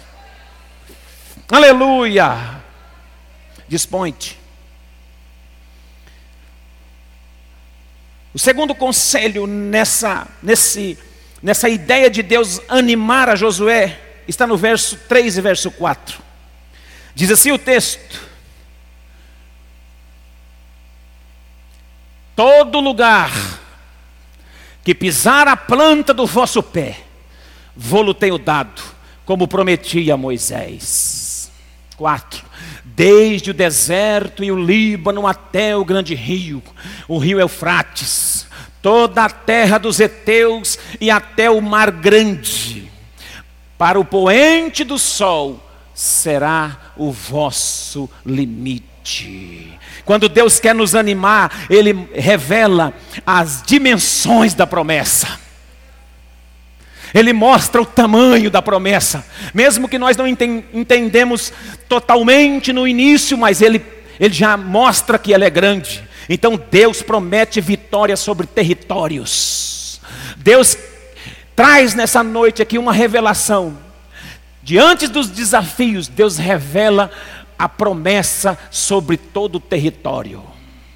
Aleluia. 1.51 2.61
Dispõe-te. 3.67 4.39
O 8.33 8.39
segundo 8.39 8.73
conselho 8.73 9.47
nessa, 9.47 10.25
nesse, 10.41 10.97
nessa 11.43 11.67
ideia 11.67 12.09
de 12.09 12.23
Deus 12.23 12.61
animar 12.69 13.27
a 13.27 13.35
Josué 13.35 14.04
está 14.27 14.47
no 14.47 14.57
verso 14.57 14.97
3 15.07 15.37
e 15.37 15.41
verso 15.41 15.71
4. 15.71 16.19
Diz 17.13 17.31
assim 17.31 17.51
o 17.51 17.57
texto: 17.57 18.21
Todo 22.35 22.79
lugar 22.79 23.31
que 24.83 24.93
pisar 24.93 25.47
a 25.47 25.55
planta 25.55 26.13
do 26.13 26.25
vosso 26.25 26.61
pé, 26.61 26.99
vou-lo 27.75 28.13
tenho 28.13 28.37
dado, 28.37 28.81
como 29.25 29.47
prometi 29.47 30.11
a 30.11 30.17
Moisés. 30.17 31.51
4. 31.95 32.43
Desde 32.83 33.51
o 33.51 33.53
deserto 33.53 34.43
e 34.43 34.51
o 34.51 34.61
Líbano 34.61 35.25
até 35.25 35.75
o 35.75 35.85
grande 35.85 36.13
rio, 36.13 36.61
o 37.07 37.17
rio 37.17 37.39
Eufrates, 37.39 38.47
toda 38.81 39.23
a 39.23 39.29
terra 39.29 39.77
dos 39.77 39.99
heteus 39.99 40.77
e 40.99 41.09
até 41.09 41.49
o 41.49 41.61
mar 41.61 41.91
grande 41.91 42.84
para 43.77 43.99
o 43.99 44.05
poente 44.05 44.83
do 44.83 44.97
sol 44.97 45.61
será 45.93 46.91
o 46.97 47.11
vosso 47.11 48.09
limite. 48.25 49.77
Quando 50.03 50.29
Deus 50.29 50.59
quer 50.59 50.75
nos 50.75 50.95
animar, 50.95 51.65
Ele 51.69 52.07
revela 52.13 52.93
as 53.25 53.63
dimensões 53.65 54.53
da 54.53 54.67
promessa. 54.67 55.39
Ele 57.13 57.31
mostra 57.31 57.81
o 57.81 57.85
tamanho 57.85 58.51
da 58.51 58.61
promessa, 58.61 59.25
mesmo 59.53 59.87
que 59.87 59.97
nós 59.97 60.17
não 60.17 60.27
entendemos 60.27 61.53
totalmente 61.87 62.73
no 62.73 62.85
início, 62.85 63.37
mas 63.37 63.61
ele, 63.61 63.81
ele 64.19 64.33
já 64.33 64.57
mostra 64.57 65.17
que 65.17 65.33
ela 65.33 65.45
é 65.45 65.49
grande. 65.49 66.03
Então 66.27 66.61
Deus 66.69 67.01
promete 67.01 67.61
vitória 67.61 68.17
sobre 68.17 68.45
territórios. 68.45 70.01
Deus 70.35 70.77
traz 71.55 71.93
nessa 71.93 72.23
noite 72.23 72.61
aqui 72.61 72.77
uma 72.77 72.93
revelação. 72.93 73.77
Diante 74.61 75.07
dos 75.07 75.29
desafios, 75.29 76.07
Deus 76.07 76.37
revela 76.37 77.11
a 77.57 77.69
promessa 77.69 78.57
sobre 78.69 79.17
todo 79.17 79.55
o 79.55 79.59
território. 79.59 80.43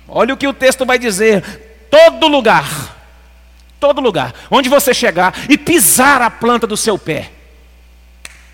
Olha 0.07 0.33
o 0.33 0.37
que 0.37 0.47
o 0.47 0.53
texto 0.53 0.85
vai 0.85 0.99
dizer: 0.99 1.87
todo 1.89 2.27
lugar, 2.27 2.97
todo 3.79 4.01
lugar, 4.01 4.33
onde 4.49 4.67
você 4.67 4.93
chegar 4.93 5.33
e 5.49 5.57
pisar 5.57 6.21
a 6.21 6.29
planta 6.29 6.65
do 6.65 6.75
seu 6.75 6.97
pé, 6.97 7.31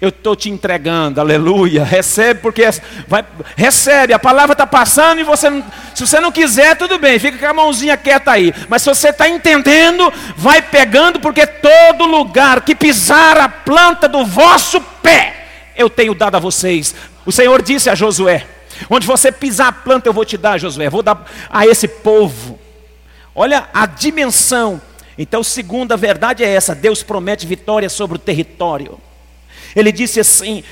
eu 0.05 0.09
estou 0.09 0.35
te 0.35 0.49
entregando, 0.49 1.19
aleluia. 1.19 1.83
Recebe, 1.83 2.39
porque 2.39 2.63
vai, 3.07 3.25
recebe, 3.55 4.13
a 4.13 4.19
palavra 4.19 4.53
está 4.53 4.67
passando 4.67 5.19
e 5.19 5.23
você 5.23 5.49
não, 5.49 5.63
se 5.93 6.05
você 6.05 6.19
não 6.19 6.31
quiser, 6.31 6.77
tudo 6.77 6.99
bem, 6.99 7.17
fica 7.17 7.37
com 7.37 7.45
a 7.45 7.53
mãozinha 7.53 7.97
quieta 7.97 8.31
aí. 8.31 8.53
Mas 8.69 8.83
se 8.83 8.89
você 8.89 9.09
está 9.09 9.27
entendendo, 9.27 10.13
vai 10.37 10.61
pegando, 10.61 11.19
porque 11.19 11.47
todo 11.47 12.05
lugar 12.05 12.61
que 12.61 12.75
pisar 12.75 13.37
a 13.37 13.49
planta 13.49 14.07
do 14.07 14.23
vosso 14.23 14.79
pé, 14.79 15.47
eu 15.75 15.89
tenho 15.89 16.13
dado 16.13 16.35
a 16.35 16.39
vocês. 16.39 16.93
O 17.25 17.31
Senhor 17.31 17.61
disse 17.61 17.89
a 17.89 17.95
Josué: 17.95 18.45
onde 18.89 19.07
você 19.07 19.31
pisar 19.31 19.69
a 19.69 19.71
planta, 19.71 20.07
eu 20.07 20.13
vou 20.13 20.25
te 20.25 20.37
dar, 20.37 20.59
Josué, 20.59 20.89
vou 20.89 21.01
dar 21.01 21.25
a 21.49 21.65
esse 21.65 21.87
povo. 21.87 22.59
Olha 23.33 23.67
a 23.73 23.85
dimensão. 23.85 24.79
Então, 25.17 25.43
segunda 25.43 25.97
verdade 25.97 26.43
é 26.43 26.47
essa: 26.47 26.75
Deus 26.75 27.01
promete 27.01 27.47
vitória 27.47 27.89
sobre 27.89 28.17
o 28.17 28.19
território. 28.19 28.99
Ele 29.75 29.91
disse 29.91 30.19
assim: 30.19 30.63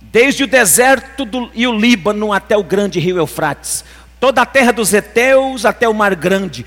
Desde 0.00 0.44
o 0.44 0.46
deserto 0.46 1.24
do, 1.24 1.50
e 1.54 1.66
o 1.66 1.76
Líbano 1.76 2.32
até 2.32 2.56
o 2.56 2.62
grande 2.62 3.00
rio 3.00 3.18
Eufrates, 3.18 3.84
toda 4.20 4.42
a 4.42 4.46
terra 4.46 4.72
dos 4.72 4.94
heteus 4.94 5.64
até 5.64 5.88
o 5.88 5.94
mar 5.94 6.14
grande, 6.14 6.64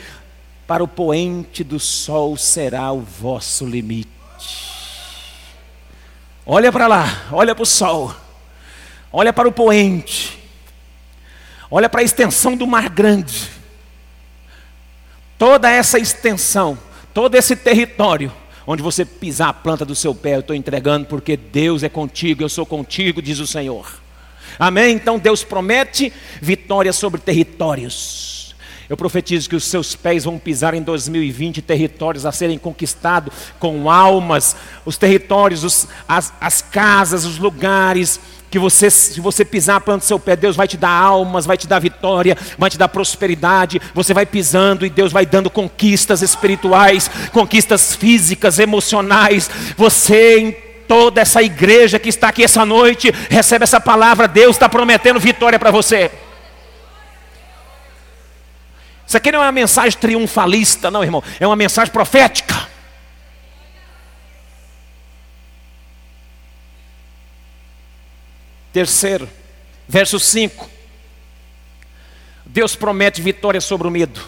para 0.68 0.84
o 0.84 0.88
poente 0.88 1.63
do 1.63 1.80
sol 1.80 2.36
será 2.36 2.92
o 2.92 3.00
vosso 3.00 3.66
limite. 3.66 4.10
Olha 6.46 6.72
para 6.72 6.88
lá, 6.88 7.28
olha 7.32 7.56
para 7.56 7.63
o 7.63 7.66
sol, 7.66 8.13
olha 9.12 9.32
para 9.32 9.48
o 9.48 9.52
poente, 9.52 10.38
olha 11.72 11.88
para 11.88 12.02
a 12.02 12.04
extensão 12.04 12.58
do 12.58 12.68
mar 12.68 12.90
grande. 12.90 13.50
Toda 15.38 15.70
essa 15.70 15.98
extensão, 15.98 16.78
todo 17.13 17.36
esse 17.36 17.56
território 17.56 18.32
Onde 18.65 18.82
você 18.82 19.03
pisar 19.03 19.50
a 19.50 19.53
planta 19.53 19.84
do 19.84 19.96
seu 19.96 20.15
pé, 20.15 20.36
eu 20.36 20.39
estou 20.39 20.55
entregando, 20.55 21.05
porque 21.05 21.36
Deus 21.36 21.84
é 21.84 21.89
contigo, 21.89 22.43
eu 22.43 22.50
sou 22.50 22.65
contigo, 22.65 23.22
diz 23.22 23.39
o 23.39 23.48
Senhor. 23.48 24.01
Amém? 24.58 24.96
Então 24.96 25.20
Deus 25.20 25.43
promete 25.43 26.13
vitória 26.41 26.93
sobre 26.93 27.20
territórios. 27.20 28.55
Eu 28.89 28.98
profetizo 28.98 29.50
que 29.50 29.55
os 29.55 29.63
seus 29.63 29.96
pés 29.96 30.25
vão 30.25 30.38
pisar 30.38 30.74
em 30.74 30.82
2020 30.82 31.62
territórios 31.62 32.25
a 32.25 32.32
serem 32.32 32.58
conquistados 32.58 33.34
com 33.58 33.89
almas, 33.89 34.55
os 34.86 34.98
territórios, 34.98 35.63
os, 35.63 35.88
as, 36.08 36.34
as 36.39 36.62
casas, 36.62 37.25
os 37.25 37.39
lugares, 37.39 38.20
que 38.53 38.60
você, 38.60 38.88
se 38.91 39.19
você 39.19 39.43
pisar 39.43 39.77
a 39.77 39.81
planta 39.81 40.01
do 40.01 40.07
seu 40.07 40.19
pé, 40.19 40.36
Deus 40.36 40.55
vai 40.55 40.67
te 40.67 40.77
dar 40.77 40.91
almas, 40.91 41.43
vai 41.43 41.57
te 41.57 41.67
dar 41.67 41.79
vitória, 41.79 42.38
vai 42.55 42.69
te 42.69 42.77
dar 42.77 42.88
prosperidade. 42.88 43.81
Você 43.95 44.13
vai 44.13 44.27
pisando 44.27 44.86
e 44.86 44.91
Deus 44.91 45.12
vai 45.12 45.25
dando 45.25 45.50
conquistas 45.50 46.22
espirituais, 46.22 47.10
conquistas 47.31 47.95
físicas, 47.95 48.60
emocionais. 48.60 49.50
Você 49.75 50.38
em 50.38 50.51
toda 50.88 51.19
essa 51.19 51.41
igreja 51.41 51.98
que 51.98 52.10
está 52.10 52.27
aqui 52.27 52.43
essa 52.43 52.63
noite, 52.63 53.12
recebe 53.27 53.63
essa 53.63 53.81
palavra, 53.81 54.27
Deus 54.27 54.55
está 54.55 54.69
prometendo 54.69 55.19
vitória 55.19 55.57
para 55.57 55.72
você. 55.72 56.12
Isso 59.07 59.17
aqui 59.17 59.31
não 59.31 59.39
é 59.39 59.48
uma 59.48 59.51
mensagem 59.51 59.98
triunfalista, 59.98 60.91
não, 60.91 61.03
irmão, 61.03 61.24
é 61.39 61.48
uma 61.48 61.55
mensagem 61.55 61.91
profética. 61.91 62.67
Terceiro, 68.74 69.30
verso 69.88 70.20
5. 70.20 70.70
Deus 72.44 72.75
promete 72.75 73.22
vitória 73.22 73.62
sobre 73.62 73.88
o 73.88 73.92
medo. 73.92 74.20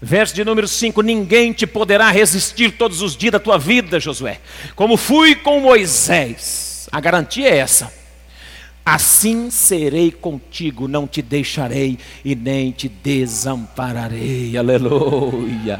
Verso 0.00 0.34
de 0.34 0.42
número 0.42 0.66
5: 0.66 1.02
Ninguém 1.02 1.52
te 1.52 1.66
poderá 1.66 2.10
resistir 2.10 2.78
todos 2.78 3.02
os 3.02 3.14
dias 3.14 3.32
da 3.32 3.38
tua 3.38 3.58
vida, 3.58 4.00
Josué. 4.00 4.40
Como 4.74 4.96
fui 4.96 5.34
com 5.34 5.60
Moisés. 5.60 6.88
A 6.90 6.98
garantia 6.98 7.50
é 7.50 7.58
essa. 7.58 7.92
Assim 8.90 9.50
serei 9.50 10.10
contigo, 10.10 10.88
não 10.88 11.06
te 11.06 11.20
deixarei 11.20 11.98
e 12.24 12.34
nem 12.34 12.70
te 12.70 12.88
desampararei. 12.88 14.56
Aleluia. 14.56 15.78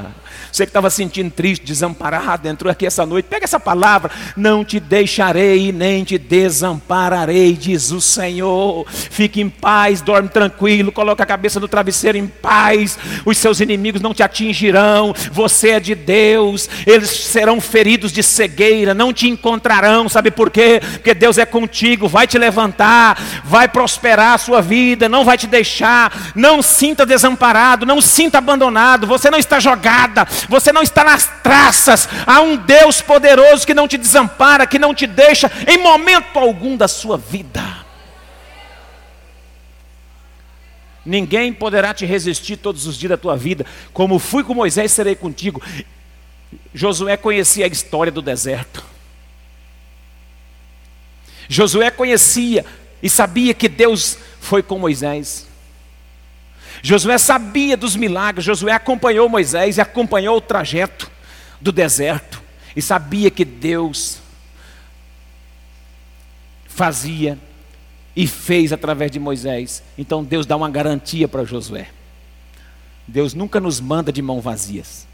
Você 0.52 0.66
que 0.66 0.70
estava 0.70 0.90
sentindo 0.90 1.30
triste, 1.30 1.64
desamparado, 1.64 2.46
entrou 2.46 2.70
aqui 2.70 2.84
essa 2.84 3.06
noite, 3.06 3.24
pega 3.24 3.44
essa 3.44 3.58
palavra: 3.58 4.10
não 4.36 4.62
te 4.62 4.78
deixarei 4.78 5.68
e 5.68 5.72
nem 5.72 6.04
te 6.04 6.18
desampararei, 6.18 7.54
diz 7.54 7.90
o 7.92 8.00
Senhor. 8.00 8.86
Fique 8.90 9.40
em 9.40 9.48
paz, 9.48 10.02
dorme 10.02 10.28
tranquilo, 10.28 10.92
coloque 10.92 11.22
a 11.22 11.26
cabeça 11.26 11.58
no 11.58 11.66
travesseiro 11.66 12.18
em 12.18 12.26
paz. 12.26 12.98
Os 13.24 13.38
seus 13.38 13.60
inimigos 13.60 14.02
não 14.02 14.12
te 14.12 14.22
atingirão. 14.22 15.14
Você 15.32 15.70
é 15.70 15.80
de 15.80 15.94
Deus, 15.94 16.68
eles 16.86 17.08
serão 17.08 17.58
feridos 17.58 18.12
de 18.12 18.22
cegueira, 18.22 18.92
não 18.92 19.14
te 19.14 19.28
encontrarão. 19.28 20.10
Sabe 20.10 20.30
por 20.30 20.50
quê? 20.50 20.78
Porque 20.92 21.14
Deus 21.14 21.38
é 21.38 21.46
contigo, 21.46 22.06
vai 22.06 22.26
te 22.26 22.36
levantar 22.36 22.97
vai 23.44 23.68
prosperar 23.68 24.34
a 24.34 24.38
sua 24.38 24.60
vida, 24.60 25.08
não 25.08 25.24
vai 25.24 25.38
te 25.38 25.46
deixar. 25.46 26.32
Não 26.34 26.62
sinta 26.62 27.06
desamparado, 27.06 27.86
não 27.86 28.00
sinta 28.00 28.38
abandonado. 28.38 29.06
Você 29.06 29.30
não 29.30 29.38
está 29.38 29.60
jogada, 29.60 30.26
você 30.48 30.72
não 30.72 30.82
está 30.82 31.04
nas 31.04 31.30
traças. 31.42 32.08
Há 32.26 32.40
um 32.40 32.56
Deus 32.56 33.00
poderoso 33.00 33.66
que 33.66 33.74
não 33.74 33.88
te 33.88 33.96
desampara, 33.96 34.66
que 34.66 34.78
não 34.78 34.94
te 34.94 35.06
deixa 35.06 35.50
em 35.66 35.78
momento 35.78 36.38
algum 36.38 36.76
da 36.76 36.88
sua 36.88 37.16
vida. 37.16 37.62
Ninguém 41.08 41.54
poderá 41.54 41.94
te 41.94 42.04
resistir 42.04 42.58
todos 42.58 42.86
os 42.86 42.98
dias 42.98 43.08
da 43.08 43.16
tua 43.16 43.34
vida. 43.34 43.64
Como 43.94 44.18
fui 44.18 44.44
com 44.44 44.52
Moisés, 44.52 44.92
serei 44.92 45.14
contigo. 45.14 45.62
Josué 46.74 47.16
conhecia 47.16 47.64
a 47.64 47.68
história 47.68 48.12
do 48.12 48.20
deserto. 48.20 48.84
Josué 51.48 51.90
conhecia 51.90 52.64
e 53.02 53.08
sabia 53.08 53.54
que 53.54 53.68
Deus 53.68 54.18
foi 54.40 54.62
com 54.62 54.78
Moisés. 54.78 55.46
Josué 56.82 57.18
sabia 57.18 57.76
dos 57.76 57.96
milagres, 57.96 58.44
Josué 58.44 58.72
acompanhou 58.72 59.28
Moisés 59.28 59.76
e 59.76 59.80
acompanhou 59.80 60.36
o 60.36 60.40
trajeto 60.40 61.10
do 61.60 61.72
deserto 61.72 62.40
e 62.76 62.82
sabia 62.82 63.30
que 63.30 63.44
Deus 63.44 64.18
fazia 66.66 67.38
e 68.14 68.26
fez 68.26 68.72
através 68.72 69.10
de 69.10 69.18
Moisés. 69.18 69.82
Então 69.96 70.22
Deus 70.22 70.46
dá 70.46 70.56
uma 70.56 70.70
garantia 70.70 71.26
para 71.26 71.44
Josué. 71.44 71.88
Deus 73.06 73.34
nunca 73.34 73.58
nos 73.58 73.80
manda 73.80 74.12
de 74.12 74.22
mãos 74.22 74.42
vazias. 74.42 75.06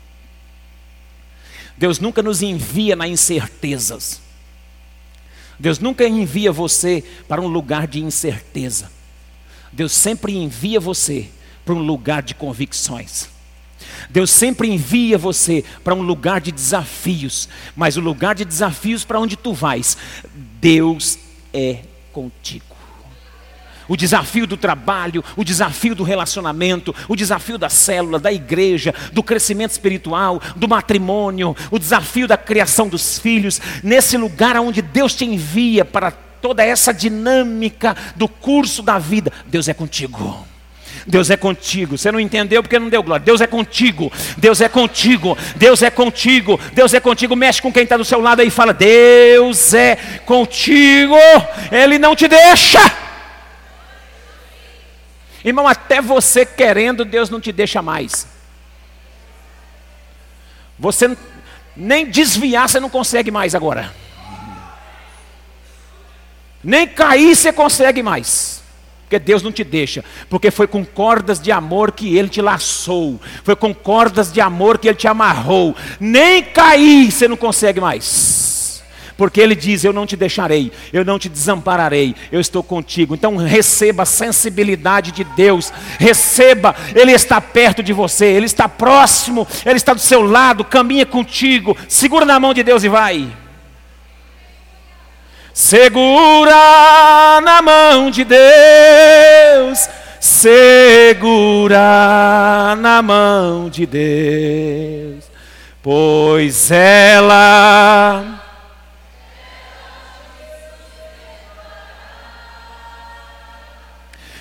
Deus 1.76 1.98
nunca 1.98 2.22
nos 2.22 2.42
envia 2.42 2.94
na 2.94 3.08
incertezas. 3.08 4.23
Deus 5.58 5.78
nunca 5.78 6.06
envia 6.06 6.50
você 6.52 7.04
para 7.28 7.40
um 7.40 7.46
lugar 7.46 7.86
de 7.86 8.02
incerteza. 8.02 8.90
Deus 9.72 9.92
sempre 9.92 10.36
envia 10.36 10.78
você 10.80 11.28
para 11.64 11.74
um 11.74 11.82
lugar 11.82 12.22
de 12.22 12.34
convicções. 12.34 13.28
Deus 14.10 14.30
sempre 14.30 14.68
envia 14.68 15.18
você 15.18 15.64
para 15.82 15.94
um 15.94 16.02
lugar 16.02 16.40
de 16.40 16.52
desafios, 16.52 17.48
mas 17.74 17.96
o 17.96 18.00
lugar 18.00 18.34
de 18.34 18.44
desafios 18.44 19.04
para 19.04 19.18
onde 19.18 19.36
tu 19.36 19.52
vais, 19.52 19.96
Deus 20.60 21.18
é 21.52 21.80
contigo. 22.12 22.73
O 23.88 23.96
desafio 23.96 24.46
do 24.46 24.56
trabalho, 24.56 25.24
o 25.36 25.44
desafio 25.44 25.94
do 25.94 26.02
relacionamento, 26.02 26.94
o 27.08 27.16
desafio 27.16 27.58
da 27.58 27.68
célula, 27.68 28.18
da 28.18 28.32
igreja, 28.32 28.94
do 29.12 29.22
crescimento 29.22 29.72
espiritual, 29.72 30.40
do 30.56 30.68
matrimônio, 30.68 31.56
o 31.70 31.78
desafio 31.78 32.26
da 32.26 32.36
criação 32.36 32.88
dos 32.88 33.18
filhos, 33.18 33.60
nesse 33.82 34.16
lugar 34.16 34.56
onde 34.56 34.80
Deus 34.80 35.14
te 35.14 35.24
envia 35.24 35.84
para 35.84 36.10
toda 36.10 36.62
essa 36.62 36.92
dinâmica 36.92 37.96
do 38.16 38.28
curso 38.28 38.82
da 38.82 38.98
vida, 38.98 39.32
Deus 39.46 39.68
é 39.68 39.74
contigo. 39.74 40.46
Deus 41.06 41.30
é 41.30 41.36
contigo. 41.36 41.98
Você 41.98 42.10
não 42.10 42.20
entendeu 42.20 42.62
porque 42.62 42.78
não 42.78 42.88
deu 42.88 43.02
glória. 43.02 43.24
Deus 43.24 43.40
é 43.40 43.46
contigo. 43.46 44.12
Deus 44.36 44.60
é 44.60 44.68
contigo. 44.68 45.36
Deus 45.56 45.82
é 45.82 45.90
contigo. 45.90 46.58
Deus 46.72 46.94
é 46.94 47.00
contigo. 47.00 47.36
Mexe 47.36 47.60
com 47.60 47.72
quem 47.72 47.82
está 47.82 47.96
do 47.96 48.04
seu 48.04 48.20
lado 48.20 48.40
aí 48.40 48.48
e 48.48 48.50
fala: 48.50 48.72
Deus 48.72 49.74
é 49.74 49.96
contigo. 50.24 51.16
Ele 51.70 51.98
não 51.98 52.16
te 52.16 52.28
deixa. 52.28 52.80
Irmão, 55.44 55.68
até 55.68 56.00
você 56.00 56.46
querendo, 56.46 57.04
Deus 57.04 57.28
não 57.28 57.40
te 57.40 57.52
deixa 57.52 57.82
mais. 57.82 58.26
Você 60.78 61.16
nem 61.76 62.06
desviar 62.06 62.68
você 62.68 62.80
não 62.80 62.88
consegue 62.88 63.30
mais 63.30 63.54
agora. 63.54 63.92
Nem 66.62 66.88
cair 66.88 67.36
você 67.36 67.52
consegue 67.52 68.02
mais. 68.02 68.62
Porque 69.02 69.18
Deus 69.18 69.42
não 69.42 69.52
te 69.52 69.62
deixa, 69.62 70.02
porque 70.30 70.50
foi 70.50 70.66
com 70.66 70.82
cordas 70.82 71.38
de 71.38 71.52
amor 71.52 71.92
que 71.92 72.16
Ele 72.16 72.28
te 72.28 72.40
laçou, 72.40 73.20
foi 73.44 73.54
com 73.54 73.74
cordas 73.74 74.32
de 74.32 74.40
amor 74.40 74.78
que 74.78 74.88
Ele 74.88 74.96
te 74.96 75.06
amarrou. 75.06 75.76
Nem 76.00 76.42
cair 76.42 77.12
você 77.12 77.28
não 77.28 77.36
consegue 77.36 77.80
mais, 77.82 78.02
porque 79.16 79.40
Ele 79.40 79.54
diz: 79.54 79.84
Eu 79.84 79.92
não 79.92 80.06
te 80.06 80.16
deixarei, 80.16 80.72
eu 80.92 81.04
não 81.04 81.18
te 81.18 81.28
desampararei, 81.28 82.14
eu 82.32 82.40
estou 82.40 82.62
contigo. 82.62 83.14
Então 83.14 83.36
receba 83.36 84.02
a 84.02 84.06
sensibilidade 84.06 85.12
de 85.12 85.24
Deus, 85.24 85.72
receba, 85.98 86.74
Ele 86.94 87.12
está 87.12 87.40
perto 87.40 87.82
de 87.82 87.92
você, 87.92 88.26
Ele 88.26 88.46
está 88.46 88.68
próximo, 88.68 89.46
Ele 89.64 89.76
está 89.76 89.94
do 89.94 90.00
seu 90.00 90.22
lado, 90.22 90.64
caminha 90.64 91.06
contigo, 91.06 91.76
segura 91.88 92.24
na 92.24 92.40
mão 92.40 92.52
de 92.54 92.62
Deus 92.62 92.82
e 92.84 92.88
vai. 92.88 93.28
Segura 95.52 97.40
na 97.40 97.62
mão 97.62 98.10
de 98.10 98.24
Deus, 98.24 99.88
segura 100.18 101.78
na 102.76 103.00
mão 103.00 103.68
de 103.70 103.86
Deus, 103.86 105.24
pois 105.80 106.72
ela. 106.72 108.33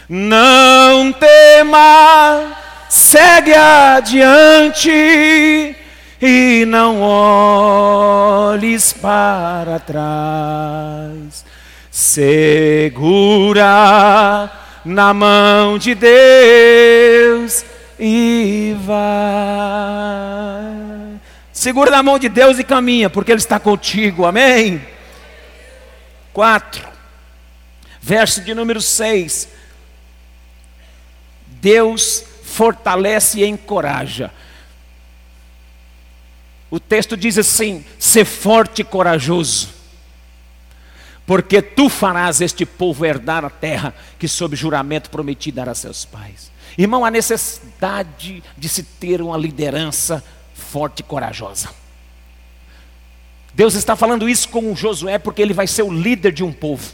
Não 0.10 1.14
tema, 1.14 2.58
segue 2.90 3.54
adiante 3.54 4.92
e 6.22 6.66
não 6.68 7.02
olhes 7.02 8.92
para 8.94 9.80
trás. 9.80 11.46
Segura 11.90 13.72
na 14.84 15.14
mão 15.14 15.78
de 15.78 15.96
Deus 15.96 17.64
e 17.98 18.76
vai. 18.84 18.94
Segura 21.54 21.92
na 21.92 22.04
mão 22.04 22.20
de 22.20 22.28
Deus 22.28 22.60
e 22.60 22.64
caminha, 22.64 23.10
porque 23.10 23.32
Ele 23.32 23.40
está 23.40 23.58
contigo, 23.60 24.26
amém? 24.26 24.82
4, 26.34 26.86
verso 28.02 28.42
de 28.42 28.54
número 28.54 28.82
6. 28.82 29.63
Deus 31.64 32.26
fortalece 32.44 33.40
e 33.40 33.46
encoraja. 33.46 34.30
O 36.70 36.78
texto 36.78 37.16
diz 37.16 37.38
assim: 37.38 37.86
ser 37.98 38.26
forte 38.26 38.82
e 38.82 38.84
corajoso, 38.84 39.70
porque 41.26 41.62
tu 41.62 41.88
farás 41.88 42.42
este 42.42 42.66
povo 42.66 43.06
herdar 43.06 43.46
a 43.46 43.50
terra 43.50 43.96
que, 44.20 44.28
sob 44.28 44.58
juramento, 44.58 45.10
prometi 45.10 45.54
dar 45.54 45.70
a 45.70 45.74
seus 45.74 46.04
pais. 46.04 46.52
Irmão, 46.78 47.06
a 47.06 47.12
necessidade 47.12 48.44
de 48.58 48.68
se 48.68 48.84
ter 48.84 49.22
uma 49.22 49.38
liderança 49.38 50.22
forte 50.54 51.00
e 51.00 51.04
corajosa. 51.04 51.70
Deus 53.54 53.76
está 53.76 53.96
falando 53.96 54.28
isso 54.28 54.50
com 54.50 54.76
Josué 54.76 55.18
porque 55.18 55.42
ele 55.42 55.54
vai 55.54 55.68
ser 55.68 55.84
o 55.84 55.94
líder 55.94 56.34
de 56.34 56.44
um 56.44 56.52
povo. 56.52 56.94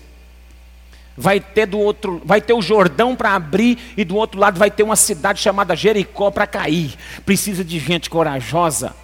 Vai 1.19 1.39
ter 1.39 1.65
do 1.65 1.77
outro, 1.77 2.21
vai 2.23 2.39
ter 2.39 2.53
o 2.53 2.61
Jordão 2.61 3.15
para 3.15 3.35
abrir 3.35 3.77
e 3.97 4.05
do 4.05 4.15
outro 4.15 4.39
lado 4.39 4.57
vai 4.57 4.71
ter 4.71 4.83
uma 4.83 4.95
cidade 4.95 5.41
chamada 5.41 5.75
Jericó 5.75 6.31
para 6.31 6.47
cair. 6.47 6.95
Precisa 7.25 7.63
de 7.63 7.77
gente 7.77 8.09
corajosa 8.09 8.95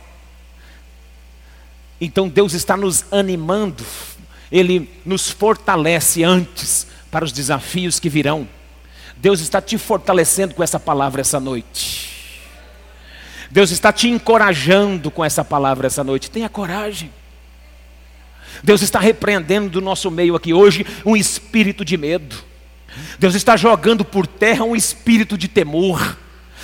então 1.99 2.27
Deus 2.27 2.53
está 2.53 2.75
nos 2.75 3.05
animando, 3.11 3.85
Ele 4.51 4.89
nos 5.05 5.29
fortalece 5.29 6.23
antes 6.23 6.87
para 7.09 7.25
os 7.25 7.31
desafios 7.31 7.99
que 7.99 8.09
virão. 8.09 8.47
Deus 9.17 9.39
está 9.39 9.61
te 9.61 9.77
fortalecendo 9.77 10.53
com 10.53 10.63
essa 10.63 10.79
palavra 10.79 11.21
essa 11.21 11.39
noite. 11.39 12.13
Deus 13.49 13.71
está 13.71 13.93
te 13.93 14.09
encorajando 14.09 15.09
com 15.09 15.23
essa 15.23 15.43
palavra 15.43 15.87
essa 15.87 16.03
noite. 16.03 16.29
Tenha 16.29 16.49
coragem. 16.49 17.11
Deus 18.63 18.81
está 18.81 18.99
repreendendo 18.99 19.69
do 19.69 19.81
nosso 19.81 20.09
meio 20.09 20.35
aqui 20.35 20.53
hoje 20.53 20.85
um 21.05 21.15
espírito 21.15 21.83
de 21.83 21.97
medo. 21.97 22.35
Deus 23.19 23.35
está 23.35 23.57
jogando 23.57 24.05
por 24.05 24.25
terra 24.25 24.63
um 24.63 24.75
espírito 24.75 25.37
de 25.37 25.47
temor. 25.47 26.17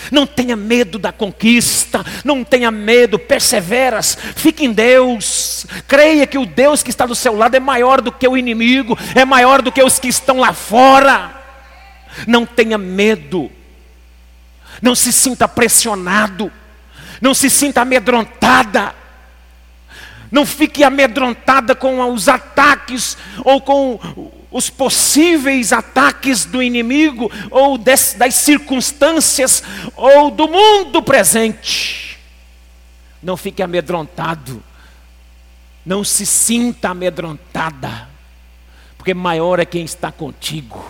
Não 0.09 0.25
tenha 0.25 0.55
medo 0.55 0.97
da 0.97 1.11
conquista, 1.11 2.03
não 2.23 2.43
tenha 2.43 2.71
medo, 2.71 3.19
perseveras, 3.19 4.17
fique 4.35 4.65
em 4.65 4.71
Deus. 4.71 5.67
Creia 5.87 6.25
que 6.25 6.39
o 6.39 6.45
Deus 6.45 6.81
que 6.81 6.89
está 6.89 7.05
do 7.05 7.13
seu 7.13 7.35
lado 7.35 7.55
é 7.55 7.59
maior 7.59 8.01
do 8.01 8.11
que 8.11 8.27
o 8.27 8.37
inimigo, 8.37 8.97
é 9.13 9.23
maior 9.25 9.61
do 9.61 9.71
que 9.71 9.83
os 9.83 9.99
que 9.99 10.07
estão 10.07 10.39
lá 10.39 10.53
fora. 10.53 11.39
Não 12.25 12.45
tenha 12.45 12.77
medo. 12.77 13.51
Não 14.81 14.95
se 14.95 15.13
sinta 15.13 15.47
pressionado. 15.47 16.51
Não 17.21 17.33
se 17.33 17.49
sinta 17.49 17.81
amedrontada. 17.81 18.95
Não 20.31 20.45
fique 20.45 20.83
amedrontada 20.83 21.75
com 21.75 22.09
os 22.11 22.29
ataques 22.29 23.17
ou 23.43 23.59
com 23.59 23.99
os 24.51 24.69
possíveis 24.69 25.71
ataques 25.71 26.43
do 26.43 26.61
inimigo, 26.61 27.31
ou 27.49 27.77
des, 27.77 28.13
das 28.17 28.35
circunstâncias, 28.35 29.63
ou 29.95 30.29
do 30.29 30.47
mundo 30.47 31.01
presente. 31.01 32.19
Não 33.23 33.37
fique 33.37 33.63
amedrontado, 33.63 34.61
não 35.85 36.03
se 36.03 36.25
sinta 36.25 36.89
amedrontada, 36.89 38.09
porque 38.97 39.13
maior 39.13 39.59
é 39.59 39.65
quem 39.65 39.85
está 39.85 40.11
contigo, 40.11 40.83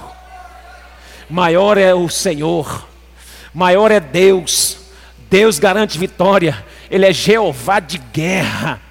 maior 1.30 1.78
é 1.78 1.94
o 1.94 2.10
Senhor, 2.10 2.88
maior 3.54 3.92
é 3.92 4.00
Deus, 4.00 4.78
Deus 5.30 5.60
garante 5.60 6.00
vitória, 6.00 6.66
Ele 6.90 7.06
é 7.06 7.14
Jeová 7.14 7.80
de 7.80 7.98
guerra, 7.98 8.82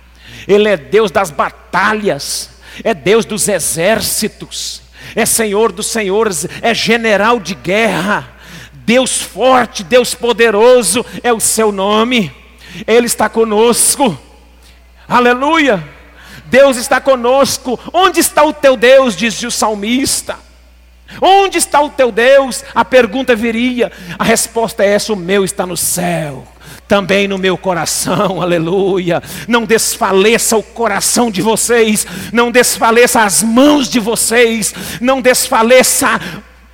Ele 0.47 0.69
é 0.69 0.77
Deus 0.77 1.11
das 1.11 1.31
batalhas 1.31 2.51
é 2.85 2.95
Deus 2.95 3.25
dos 3.25 3.49
exércitos, 3.49 4.83
é 5.15 5.27
Senhor 5.27 5.73
dos 5.73 5.87
senhores, 5.87 6.47
é 6.63 6.73
general 6.73 7.41
de 7.41 7.55
guerra, 7.55 8.29
Deus 8.73 9.21
forte, 9.21 9.85
Deus 9.85 10.15
poderoso 10.15 11.05
é 11.23 11.33
o 11.33 11.41
seu 11.41 11.73
nome, 11.73 12.33
Ele 12.87 13.07
está 13.07 13.29
conosco, 13.29 14.19
aleluia. 15.09 16.01
Deus 16.47 16.77
está 16.77 17.01
conosco. 17.01 17.79
Onde 17.93 18.19
está 18.19 18.43
o 18.43 18.53
teu 18.53 18.77
Deus? 18.77 19.15
Diz 19.15 19.41
o 19.45 19.53
salmista. 19.53 20.37
Onde 21.23 21.59
está 21.59 21.81
o 21.81 21.91
teu 21.91 22.11
Deus? 22.11 22.65
A 22.75 22.85
pergunta 22.85 23.37
viria. 23.37 23.93
A 24.19 24.25
resposta 24.25 24.83
é 24.83 24.89
essa: 24.89 25.13
o 25.13 25.17
meu 25.17 25.45
está 25.45 25.65
no 25.65 25.77
céu 25.77 26.45
também 26.91 27.29
no 27.29 27.39
meu 27.39 27.57
coração, 27.57 28.43
aleluia. 28.43 29.23
Não 29.47 29.65
desfaleça 29.65 30.57
o 30.57 30.63
coração 30.63 31.31
de 31.31 31.41
vocês, 31.41 32.05
não 32.33 32.51
desfaleça 32.51 33.23
as 33.23 33.45
mãos 33.45 33.89
de 33.89 34.01
vocês, 34.01 34.75
não 35.01 35.23
desfaleça 35.23 36.21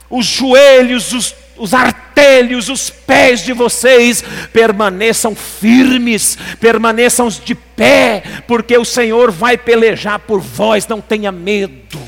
os 0.09 0.25
joelhos, 0.25 1.13
os, 1.13 1.35
os 1.59 1.75
artelhos, 1.75 2.71
os 2.71 2.89
pés 2.89 3.45
de 3.45 3.53
vocês, 3.53 4.25
permaneçam 4.55 5.37
firmes, 5.37 6.39
permaneçam 6.59 7.29
de 7.29 7.55
pé, 7.55 8.23
porque 8.49 8.79
o 8.79 8.87
Senhor 8.87 9.31
vai 9.31 9.59
pelejar 9.59 10.19
por 10.21 10.41
vós, 10.41 10.87
não 10.87 11.03
tenha 11.03 11.31
medo, 11.31 12.01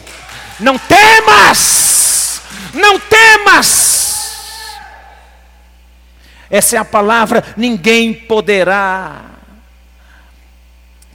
não 0.59 0.79
temas, 0.79 2.41
não 2.73 2.99
temas. 2.99 3.98
Essa 6.51 6.77
é 6.77 6.79
a 6.79 6.85
palavra, 6.85 7.45
ninguém 7.57 8.15
poderá 8.15 9.25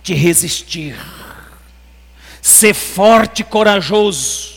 te 0.04 0.13
resistir. 0.13 0.96
Ser 2.41 2.74
forte 2.74 3.41
e 3.41 3.46
corajoso. 3.46 4.54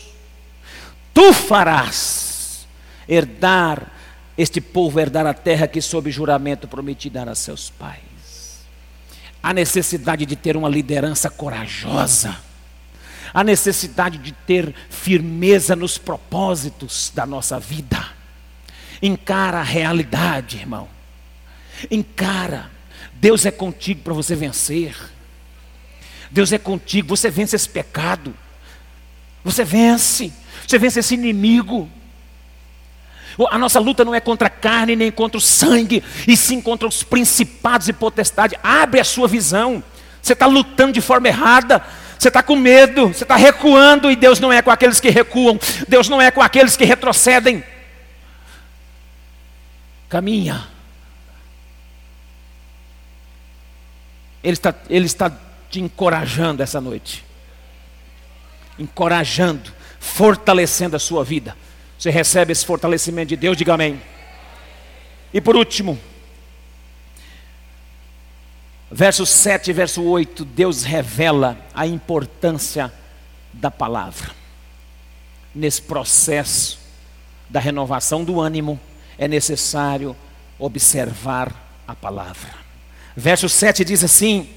Tu 1.13 1.33
farás 1.33 2.67
herdar 3.07 3.91
este 4.37 4.61
povo 4.61 4.99
herdar 4.99 5.25
a 5.25 5.33
terra 5.33 5.67
que 5.67 5.81
sob 5.81 6.11
juramento 6.11 6.67
prometi 6.67 7.09
dar 7.09 7.27
a 7.27 7.33
seus 7.33 7.71
pais. 7.71 8.65
A 9.41 9.53
necessidade 9.53 10.25
de 10.25 10.35
ter 10.35 10.55
uma 10.55 10.69
liderança 10.69 11.29
corajosa. 11.29 12.37
A 13.33 13.43
necessidade 13.43 14.19
de 14.19 14.31
ter 14.31 14.75
firmeza 14.89 15.75
nos 15.75 15.97
propósitos 15.97 17.11
da 17.15 17.25
nossa 17.25 17.59
vida 17.59 18.16
Encara 19.01 19.59
a 19.59 19.63
realidade, 19.63 20.57
irmão. 20.57 20.87
Encara. 21.89 22.71
Deus 23.13 23.45
é 23.45 23.51
contigo 23.51 24.01
para 24.01 24.13
você 24.13 24.35
vencer. 24.35 24.95
Deus 26.29 26.51
é 26.51 26.57
contigo, 26.57 27.07
você 27.07 27.29
vence 27.29 27.55
esse 27.55 27.69
pecado. 27.69 28.33
Você 29.43 29.63
vence. 29.63 30.31
Você 30.67 30.77
vence 30.77 30.99
esse 30.99 31.13
inimigo. 31.13 31.89
A 33.49 33.57
nossa 33.57 33.79
luta 33.79 34.03
não 34.03 34.15
é 34.15 34.19
contra 34.19 34.47
a 34.47 34.49
carne 34.49 34.95
nem 34.95 35.11
contra 35.11 35.37
o 35.37 35.41
sangue, 35.41 36.03
e 36.27 36.35
sim 36.35 36.59
contra 36.59 36.87
os 36.87 37.03
principados 37.03 37.87
e 37.87 37.93
potestades. 37.93 38.57
Abre 38.63 38.99
a 38.99 39.03
sua 39.03 39.27
visão. 39.27 39.83
Você 40.21 40.33
está 40.33 40.47
lutando 40.47 40.93
de 40.93 41.01
forma 41.01 41.27
errada. 41.27 41.83
Você 42.17 42.29
está 42.29 42.41
com 42.41 42.55
medo, 42.55 43.09
você 43.09 43.23
está 43.23 43.35
recuando, 43.35 44.09
e 44.09 44.15
Deus 44.15 44.39
não 44.39 44.51
é 44.51 44.61
com 44.63 44.71
aqueles 44.71 44.99
que 44.99 45.09
recuam, 45.09 45.59
Deus 45.87 46.09
não 46.09 46.19
é 46.19 46.31
com 46.31 46.41
aqueles 46.41 46.75
que 46.75 46.83
retrocedem. 46.83 47.63
Caminha. 50.09 50.67
Ele 54.43 54.53
está, 54.53 54.73
ele 54.89 55.05
está 55.05 55.29
te 55.69 55.79
encorajando 55.79 56.63
essa 56.63 56.79
noite. 56.79 57.25
Encorajando, 58.79 59.73
fortalecendo 59.99 60.95
a 60.95 60.99
sua 60.99 61.23
vida. 61.23 61.55
Você 61.97 62.09
recebe 62.09 62.51
esse 62.51 62.65
fortalecimento 62.65 63.29
de 63.29 63.35
Deus, 63.35 63.57
diga 63.57 63.73
amém. 63.73 64.01
E 65.33 65.41
por 65.41 65.55
último, 65.55 65.99
verso 68.89 69.25
7 69.25 69.71
e 69.71 69.73
verso 69.73 70.03
8, 70.03 70.45
Deus 70.45 70.83
revela 70.83 71.57
a 71.73 71.85
importância 71.85 72.93
da 73.51 73.69
palavra. 73.69 74.31
Nesse 75.53 75.81
processo 75.81 76.79
da 77.49 77.59
renovação 77.59 78.23
do 78.23 78.39
ânimo, 78.39 78.79
é 79.17 79.27
necessário 79.27 80.15
observar 80.59 81.53
a 81.87 81.95
palavra. 81.95 82.53
Verso 83.15 83.49
7 83.49 83.83
diz 83.83 84.03
assim: 84.03 84.49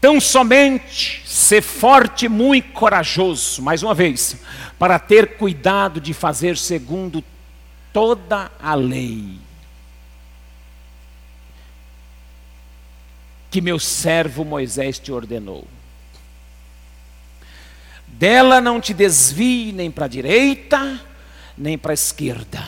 Tão 0.00 0.20
somente 0.20 1.22
ser 1.26 1.60
forte, 1.60 2.28
muito 2.28 2.72
corajoso, 2.72 3.60
mais 3.60 3.82
uma 3.82 3.94
vez, 3.94 4.36
para 4.78 4.98
ter 4.98 5.36
cuidado 5.36 6.00
de 6.00 6.14
fazer 6.14 6.56
segundo 6.56 7.22
toda 7.92 8.50
a 8.62 8.74
lei. 8.74 9.38
Que 13.50 13.60
meu 13.60 13.78
servo 13.78 14.44
Moisés 14.44 14.98
te 14.98 15.10
ordenou. 15.10 15.66
Dela 18.06 18.60
não 18.60 18.80
te 18.80 18.94
desvie 18.94 19.72
nem 19.72 19.90
para 19.90 20.04
a 20.04 20.08
direita, 20.08 21.00
nem 21.58 21.76
para 21.76 21.92
a 21.92 21.94
esquerda, 21.94 22.64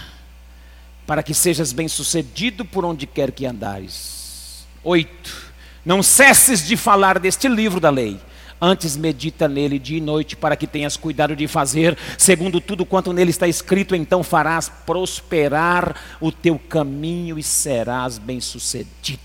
para 1.07 1.22
que 1.22 1.33
sejas 1.33 1.72
bem-sucedido 1.72 2.64
por 2.64 2.85
onde 2.85 3.07
quer 3.07 3.31
que 3.31 3.46
andares. 3.46 4.66
8. 4.83 5.50
Não 5.85 6.03
cesses 6.03 6.66
de 6.66 6.76
falar 6.76 7.18
deste 7.18 7.48
livro 7.48 7.81
da 7.81 7.90
lei, 7.90 8.20
antes 8.61 8.96
medita 8.96 9.48
nele 9.48 9.79
dia 9.79 9.98
e 9.98 10.00
noite, 10.00 10.37
para 10.37 10.57
que 10.57 10.66
tenhas 10.66 10.96
cuidado 10.96 11.35
de 11.35 11.46
fazer, 11.46 11.96
segundo 12.18 12.61
tudo 12.61 12.85
quanto 12.85 13.12
nele 13.12 13.31
está 13.31 13.48
escrito, 13.48 13.94
então 13.94 14.22
farás 14.22 14.68
prosperar 14.68 15.94
o 16.20 16.31
teu 16.31 16.59
caminho 16.59 17.38
e 17.38 17.42
serás 17.42 18.18
bem-sucedido. 18.18 19.20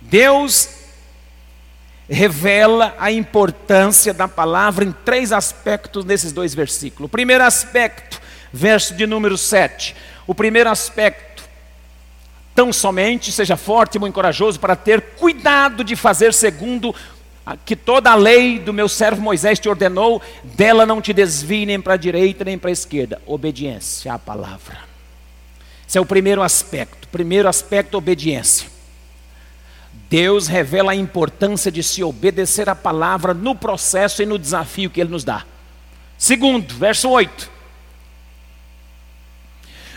Deus 0.00 0.81
revela 2.08 2.94
a 2.98 3.10
importância 3.10 4.12
da 4.12 4.28
palavra 4.28 4.84
em 4.84 4.92
três 4.92 5.32
aspectos 5.32 6.04
nesses 6.04 6.32
dois 6.32 6.54
versículos. 6.54 7.06
O 7.06 7.08
primeiro 7.08 7.44
aspecto, 7.44 8.20
verso 8.52 8.94
de 8.94 9.06
número 9.06 9.38
7. 9.38 9.94
O 10.26 10.34
primeiro 10.34 10.70
aspecto, 10.70 11.42
tão 12.54 12.72
somente 12.72 13.32
seja 13.32 13.56
forte 13.56 13.96
e 13.96 13.98
muito 13.98 14.14
corajoso 14.14 14.60
para 14.60 14.76
ter 14.76 15.00
cuidado 15.16 15.82
de 15.82 15.96
fazer 15.96 16.34
segundo 16.34 16.94
que 17.64 17.74
toda 17.74 18.10
a 18.10 18.14
lei 18.14 18.58
do 18.58 18.72
meu 18.72 18.88
servo 18.88 19.20
Moisés 19.20 19.58
te 19.58 19.68
ordenou, 19.68 20.22
dela 20.44 20.86
não 20.86 21.00
te 21.00 21.12
desvie 21.12 21.66
nem 21.66 21.80
para 21.80 21.94
a 21.94 21.96
direita 21.96 22.44
nem 22.44 22.56
para 22.56 22.70
a 22.70 22.72
esquerda. 22.72 23.20
Obediência 23.26 24.12
à 24.12 24.18
palavra. 24.18 24.78
Esse 25.88 25.98
é 25.98 26.00
o 26.00 26.06
primeiro 26.06 26.42
aspecto. 26.42 27.08
Primeiro 27.08 27.48
aspecto, 27.48 27.98
obediência. 27.98 28.68
Deus 30.12 30.46
revela 30.46 30.92
a 30.92 30.94
importância 30.94 31.72
de 31.72 31.82
se 31.82 32.04
obedecer 32.04 32.68
à 32.68 32.74
palavra 32.74 33.32
no 33.32 33.54
processo 33.54 34.22
e 34.22 34.26
no 34.26 34.38
desafio 34.38 34.90
que 34.90 35.00
Ele 35.00 35.08
nos 35.08 35.24
dá. 35.24 35.46
Segundo, 36.18 36.74
verso 36.74 37.08
8. 37.08 37.50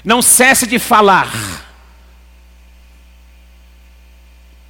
Não 0.06 0.22
cesse 0.22 0.66
de 0.66 0.80
falar. 0.80 1.30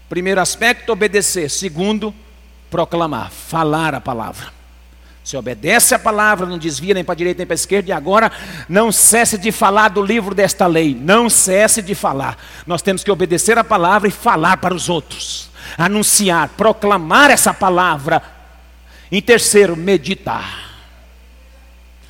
Primeiro 0.10 0.41
aspecto, 0.41 0.91
obedecer. 0.91 1.47
Segundo, 1.51 2.12
proclamar, 2.71 3.29
falar 3.29 3.93
a 3.93 4.01
palavra. 4.01 4.54
Você 5.25 5.35
obedece 5.38 5.95
a 5.95 5.97
palavra, 5.97 6.45
não 6.45 6.59
desvia 6.59 6.93
nem 6.93 7.03
para 7.03 7.13
a 7.13 7.15
direita 7.15 7.39
nem 7.39 7.47
para 7.47 7.55
a 7.55 7.55
esquerda, 7.55 7.89
e 7.89 7.91
agora 7.91 8.31
não 8.69 8.91
cesse 8.91 9.39
de 9.39 9.51
falar 9.51 9.88
do 9.88 10.03
livro 10.03 10.35
desta 10.35 10.67
lei. 10.67 10.95
Não 10.95 11.31
cesse 11.31 11.81
de 11.81 11.95
falar. 11.95 12.38
Nós 12.67 12.83
temos 12.83 13.03
que 13.03 13.09
obedecer 13.09 13.57
a 13.57 13.63
palavra 13.63 14.07
e 14.07 14.11
falar 14.11 14.57
para 14.57 14.75
os 14.75 14.88
outros. 14.88 15.49
Anunciar, 15.79 16.49
proclamar 16.49 17.31
essa 17.31 17.51
palavra. 17.51 18.21
Em 19.11 19.19
terceiro, 19.19 19.75
meditar. 19.75 20.77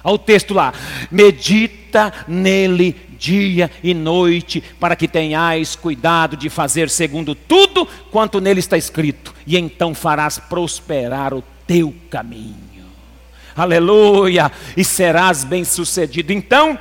Olha 0.04 0.16
o 0.16 0.20
texto 0.20 0.54
lá. 0.54 0.74
Medita 1.10 2.12
nele 2.28 2.98
dia 3.18 3.72
e 3.82 3.94
noite, 3.94 4.62
para 4.78 4.94
que 4.94 5.08
tenhais 5.08 5.74
cuidado 5.74 6.36
de 6.36 6.50
fazer 6.50 6.90
segundo 6.90 7.34
tudo 7.34 7.86
quanto 8.12 8.42
nele 8.42 8.60
está 8.60 8.78
escrito, 8.78 9.34
e 9.48 9.58
então 9.58 9.96
farás 9.96 10.38
prosperar 10.38 11.34
o 11.34 11.42
teu 11.66 11.96
caminho 12.10 12.65
aleluia, 13.56 14.52
e 14.76 14.84
serás 14.84 15.44
bem-sucedido. 15.44 16.34
Então, 16.34 16.78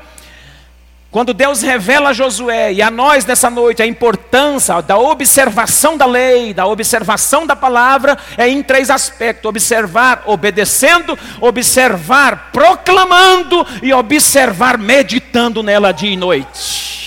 quando 1.15 1.33
Deus 1.33 1.63
revela 1.63 2.11
a 2.11 2.13
Josué 2.13 2.73
e 2.73 2.83
a 2.83 2.91
nós 2.91 3.25
nessa 3.25 3.49
noite 3.49 3.81
a 3.81 3.87
importância 3.87 4.81
da 4.81 4.99
observação 4.99 5.97
da 5.97 6.07
lei, 6.07 6.53
da 6.53 6.67
observação 6.67 7.47
da 7.47 7.55
palavra, 7.55 8.19
é 8.37 8.49
em 8.49 8.65
três 8.65 8.91
aspectos: 8.91 9.49
observar 9.49 10.25
obedecendo, 10.27 11.17
observar 11.41 12.51
proclamando 12.53 13.65
e 13.81 13.93
observar 13.93 14.77
meditando 14.77 15.63
nela 15.63 15.93
dia 15.93 16.11
e 16.11 16.17
noite. 16.17 17.04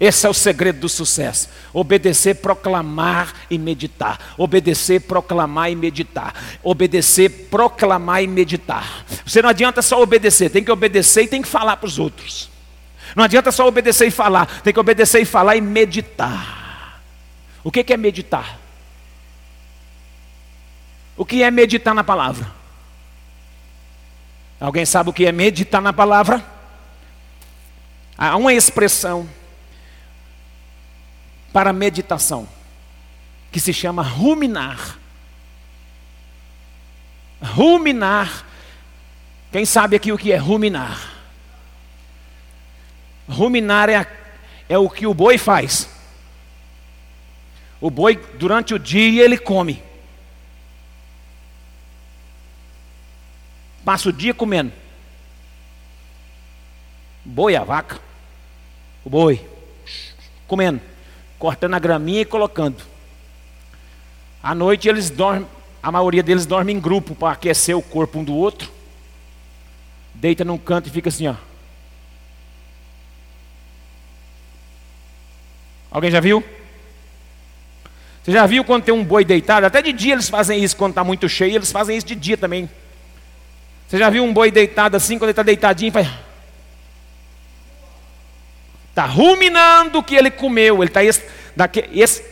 Esse 0.00 0.26
é 0.26 0.30
o 0.30 0.34
segredo 0.34 0.80
do 0.80 0.88
sucesso. 0.88 1.50
Obedecer, 1.74 2.36
proclamar 2.36 3.34
e 3.50 3.58
meditar. 3.58 4.34
Obedecer, 4.38 5.02
proclamar 5.02 5.70
e 5.70 5.76
meditar. 5.76 6.34
Obedecer, 6.62 7.28
proclamar 7.50 8.22
e 8.22 8.26
meditar. 8.26 9.04
Você 9.26 9.42
não 9.42 9.50
adianta 9.50 9.82
só 9.82 10.00
obedecer, 10.00 10.48
tem 10.48 10.64
que 10.64 10.72
obedecer 10.72 11.24
e 11.24 11.28
tem 11.28 11.42
que 11.42 11.48
falar 11.48 11.76
para 11.76 11.86
os 11.86 11.98
outros. 11.98 12.48
Não 13.14 13.24
adianta 13.24 13.52
só 13.52 13.68
obedecer 13.68 14.06
e 14.06 14.10
falar, 14.10 14.46
tem 14.62 14.72
que 14.72 14.80
obedecer 14.80 15.20
e 15.20 15.26
falar 15.26 15.56
e 15.56 15.60
meditar. 15.60 17.02
O 17.62 17.70
que 17.70 17.92
é 17.92 17.96
meditar? 17.98 18.58
O 21.14 21.26
que 21.26 21.42
é 21.42 21.50
meditar 21.50 21.94
na 21.94 22.02
palavra? 22.02 22.50
Alguém 24.58 24.86
sabe 24.86 25.10
o 25.10 25.12
que 25.12 25.26
é 25.26 25.32
meditar 25.32 25.82
na 25.82 25.92
palavra? 25.92 26.42
há 28.16 28.36
uma 28.36 28.52
expressão 28.52 29.26
para 31.52 31.72
meditação 31.72 32.48
que 33.50 33.58
se 33.58 33.72
chama 33.72 34.02
ruminar. 34.02 34.98
Ruminar. 37.42 38.46
Quem 39.50 39.64
sabe 39.64 39.96
aqui 39.96 40.12
o 40.12 40.18
que 40.18 40.30
é 40.32 40.36
ruminar? 40.36 41.16
Ruminar 43.28 43.88
é, 43.88 44.06
é 44.68 44.78
o 44.78 44.88
que 44.88 45.06
o 45.06 45.14
boi 45.14 45.38
faz. 45.38 45.88
O 47.80 47.90
boi, 47.90 48.16
durante 48.38 48.74
o 48.74 48.78
dia, 48.78 49.24
ele 49.24 49.38
come. 49.38 49.82
Passa 53.84 54.10
o 54.10 54.12
dia 54.12 54.34
comendo. 54.34 54.72
Boi, 57.24 57.56
a 57.56 57.64
vaca. 57.64 57.98
O 59.04 59.10
boi. 59.10 59.44
Comendo. 60.46 60.89
Cortando 61.40 61.74
a 61.74 61.78
graminha 61.78 62.20
e 62.20 62.24
colocando. 62.24 62.76
À 64.42 64.54
noite 64.54 64.90
eles 64.90 65.08
dormem, 65.08 65.48
a 65.82 65.90
maioria 65.90 66.22
deles 66.22 66.44
dorme 66.44 66.70
em 66.70 66.78
grupo 66.78 67.14
para 67.14 67.32
aquecer 67.32 67.76
o 67.76 67.82
corpo 67.82 68.18
um 68.18 68.24
do 68.24 68.34
outro. 68.34 68.70
Deita 70.14 70.44
num 70.44 70.58
canto 70.58 70.88
e 70.88 70.92
fica 70.92 71.08
assim, 71.08 71.26
ó. 71.26 71.34
Alguém 75.90 76.10
já 76.10 76.20
viu? 76.20 76.44
Você 78.22 78.32
já 78.32 78.44
viu 78.44 78.62
quando 78.62 78.84
tem 78.84 78.92
um 78.92 79.02
boi 79.02 79.24
deitado? 79.24 79.64
Até 79.64 79.80
de 79.80 79.94
dia 79.94 80.12
eles 80.12 80.28
fazem 80.28 80.62
isso, 80.62 80.76
quando 80.76 80.92
está 80.92 81.02
muito 81.02 81.26
cheio, 81.26 81.54
eles 81.54 81.72
fazem 81.72 81.96
isso 81.96 82.06
de 82.06 82.14
dia 82.14 82.36
também. 82.36 82.68
Você 83.88 83.96
já 83.96 84.10
viu 84.10 84.22
um 84.22 84.32
boi 84.32 84.50
deitado 84.50 84.94
assim, 84.94 85.16
quando 85.16 85.30
ele 85.30 85.32
está 85.32 85.42
deitadinho, 85.42 85.90
faz. 85.90 86.06
Está 88.90 89.06
ruminando 89.06 89.98
o 89.98 90.02
que 90.02 90.14
ele 90.14 90.30
comeu. 90.30 90.82
Ele 90.82 90.90
está 90.90 91.02
esse, 91.02 91.22
esse 91.92 92.24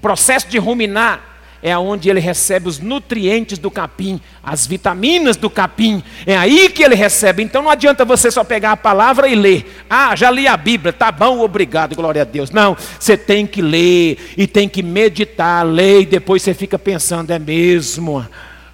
processo 0.00 0.48
de 0.48 0.58
ruminar 0.58 1.36
é 1.62 1.76
onde 1.76 2.08
ele 2.08 2.20
recebe 2.20 2.68
os 2.68 2.78
nutrientes 2.78 3.58
do 3.58 3.70
capim, 3.70 4.20
as 4.42 4.66
vitaminas 4.66 5.36
do 5.36 5.48
capim. 5.50 6.02
É 6.26 6.36
aí 6.36 6.68
que 6.68 6.82
ele 6.82 6.94
recebe. 6.94 7.42
Então 7.42 7.62
não 7.62 7.70
adianta 7.70 8.04
você 8.04 8.30
só 8.30 8.44
pegar 8.44 8.72
a 8.72 8.76
palavra 8.76 9.28
e 9.28 9.34
ler. 9.34 9.84
Ah, 9.88 10.14
já 10.14 10.30
li 10.30 10.46
a 10.46 10.56
Bíblia, 10.56 10.92
tá 10.92 11.10
bom, 11.10 11.40
obrigado, 11.40 11.96
glória 11.96 12.22
a 12.22 12.24
Deus. 12.24 12.50
Não, 12.50 12.76
você 12.98 13.16
tem 13.16 13.46
que 13.46 13.62
ler 13.62 14.34
e 14.36 14.46
tem 14.46 14.68
que 14.68 14.82
meditar, 14.82 15.66
ler 15.66 16.02
e 16.02 16.06
depois 16.06 16.42
você 16.42 16.54
fica 16.54 16.78
pensando, 16.78 17.32
é 17.32 17.38
mesmo, 17.38 18.24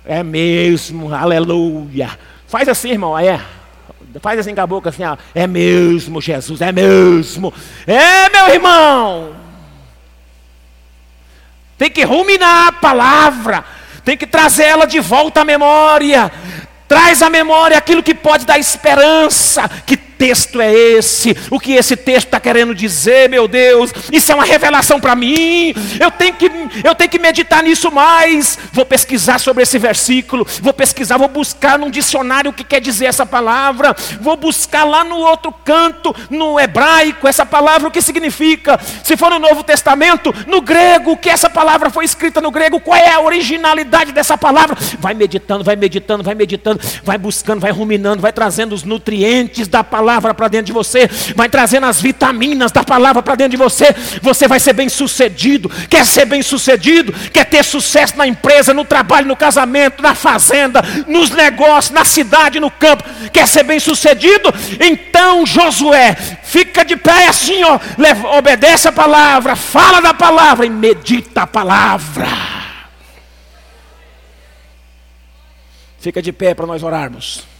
é 0.05 0.23
mesmo, 0.23 1.15
aleluia. 1.15 2.11
Faz 2.47 2.69
assim, 2.69 2.91
irmão, 2.91 3.19
é. 3.19 3.41
Faz 4.21 4.39
assim 4.39 4.55
com 4.55 4.61
a 4.61 4.67
boca 4.67 4.91
assim, 4.91 5.05
ó. 5.05 5.17
é 5.35 5.47
mesmo, 5.47 6.21
Jesus, 6.21 6.61
é 6.61 6.71
mesmo. 6.71 7.53
É, 7.87 8.29
meu 8.29 8.49
irmão. 8.55 9.37
Tem 11.79 11.91
que 11.91 12.05
ruminar 12.05 12.69
a 12.69 12.73
palavra, 12.73 13.65
tem 14.05 14.17
que 14.17 14.27
trazer 14.27 14.65
ela 14.65 14.87
de 14.87 15.01
volta 15.01 15.41
à 15.41 15.45
memória. 15.45 16.31
Traz 16.87 17.23
à 17.23 17.31
memória 17.31 17.79
aquilo 17.79 18.03
que 18.03 18.15
pode 18.15 18.45
dar 18.45 18.59
esperança, 18.59 19.69
que 19.87 19.97
texto 20.23 20.61
é 20.61 20.73
esse? 20.73 21.37
O 21.51 21.59
que 21.59 21.73
esse 21.73 21.97
texto 21.97 22.29
está 22.29 22.39
querendo 22.39 22.73
dizer, 22.73 23.29
meu 23.29 23.49
Deus? 23.49 23.93
Isso 24.13 24.31
é 24.31 24.35
uma 24.37 24.45
revelação 24.45 25.01
para 25.01 25.17
mim. 25.17 25.75
Eu 25.99 26.13
tenho, 26.13 26.35
que, 26.35 26.49
eu 26.85 26.95
tenho 26.95 27.11
que 27.11 27.19
meditar 27.19 27.61
nisso 27.61 27.91
mais. 27.91 28.57
Vou 28.73 28.87
pesquisar 28.87 29.41
sobre 29.41 29.65
esse 29.65 29.81
versículo. 29.81 30.47
Vou 30.61 30.73
pesquisar, 30.73 31.17
vou 31.17 31.27
buscar 31.27 31.77
num 31.77 31.91
dicionário 31.91 32.53
o 32.53 32.55
que 32.55 32.63
quer 32.63 32.81
dizer 32.81 33.07
essa 33.07 33.27
palavra. 33.27 33.97
Vou 34.21 34.37
buscar 34.37 34.85
lá 34.85 35.03
no 35.03 35.17
outro 35.17 35.53
canto, 35.65 36.15
no 36.31 36.61
hebraico, 36.61 37.27
essa 37.27 37.45
palavra, 37.45 37.89
o 37.89 37.91
que 37.91 38.01
significa. 38.01 38.79
Se 39.03 39.17
for 39.17 39.29
no 39.29 39.41
Novo 39.41 39.65
Testamento, 39.65 40.33
no 40.47 40.61
grego, 40.61 41.17
que 41.17 41.31
essa 41.31 41.51
palavra 41.51 41.91
foi 41.91 42.05
escrita 42.05 42.41
no 42.41 42.53
grego, 42.53 42.79
qual 42.79 42.97
é 42.97 43.13
a 43.13 43.21
originalidade 43.21 44.13
dessa 44.13 44.39
palavra? 44.39 44.77
Vai 45.01 45.15
meditando, 45.15 45.65
vai 45.65 45.75
meditando, 45.75 46.23
vai 46.23 46.37
meditando, 46.37 46.81
vai 47.03 47.19
buscando, 47.19 47.59
vai 47.59 47.73
ruminando, 47.73 48.23
vai 48.23 48.33
trazendo 48.33 48.73
os 48.73 48.85
nutrientes 48.85 49.67
da 49.67 49.83
palavra 49.83 50.12
palavra 50.13 50.35
para 50.35 50.49
dentro 50.49 50.67
de 50.67 50.73
você, 50.73 51.09
vai 51.35 51.49
trazendo 51.49 51.87
as 51.87 52.01
vitaminas 52.01 52.71
da 52.71 52.85
palavra 52.85 53.23
para 53.23 53.35
dentro 53.35 53.53
de 53.53 53.57
você, 53.57 53.95
você 54.21 54.47
vai 54.47 54.61
ser 54.61 54.75
bem 54.75 54.89
sucedido. 54.89 55.71
Quer 55.89 56.05
ser 56.05 56.27
bem 56.27 56.43
sucedido? 56.43 57.13
Quer 57.31 57.47
ter 57.47 57.65
sucesso 57.65 58.17
na 58.19 58.27
empresa, 58.27 58.75
no 58.75 58.85
trabalho, 58.85 59.27
no 59.27 59.37
casamento, 59.37 60.03
na 60.03 60.15
fazenda, 60.15 60.83
nos 61.07 61.31
negócios, 61.31 61.95
na 61.95 62.05
cidade, 62.05 62.61
no 62.61 62.71
campo? 62.71 63.05
Quer 63.33 63.49
ser 63.49 63.63
bem 63.63 63.81
sucedido? 63.81 64.53
Então, 64.81 65.47
Josué, 65.47 66.15
fica 66.43 66.85
de 66.85 66.97
pé 66.97 67.29
assim, 67.29 67.63
ó, 67.65 67.79
obedece 68.37 68.89
a 68.89 68.93
palavra, 68.93 69.57
fala 69.57 70.01
da 70.01 70.13
palavra 70.13 70.67
e 70.67 70.71
medita 70.71 71.43
a 71.43 71.47
palavra. 71.47 72.29
Fica 75.99 76.21
de 76.21 76.33
pé 76.33 76.53
para 76.53 76.67
nós 76.67 76.83
orarmos. 76.83 77.52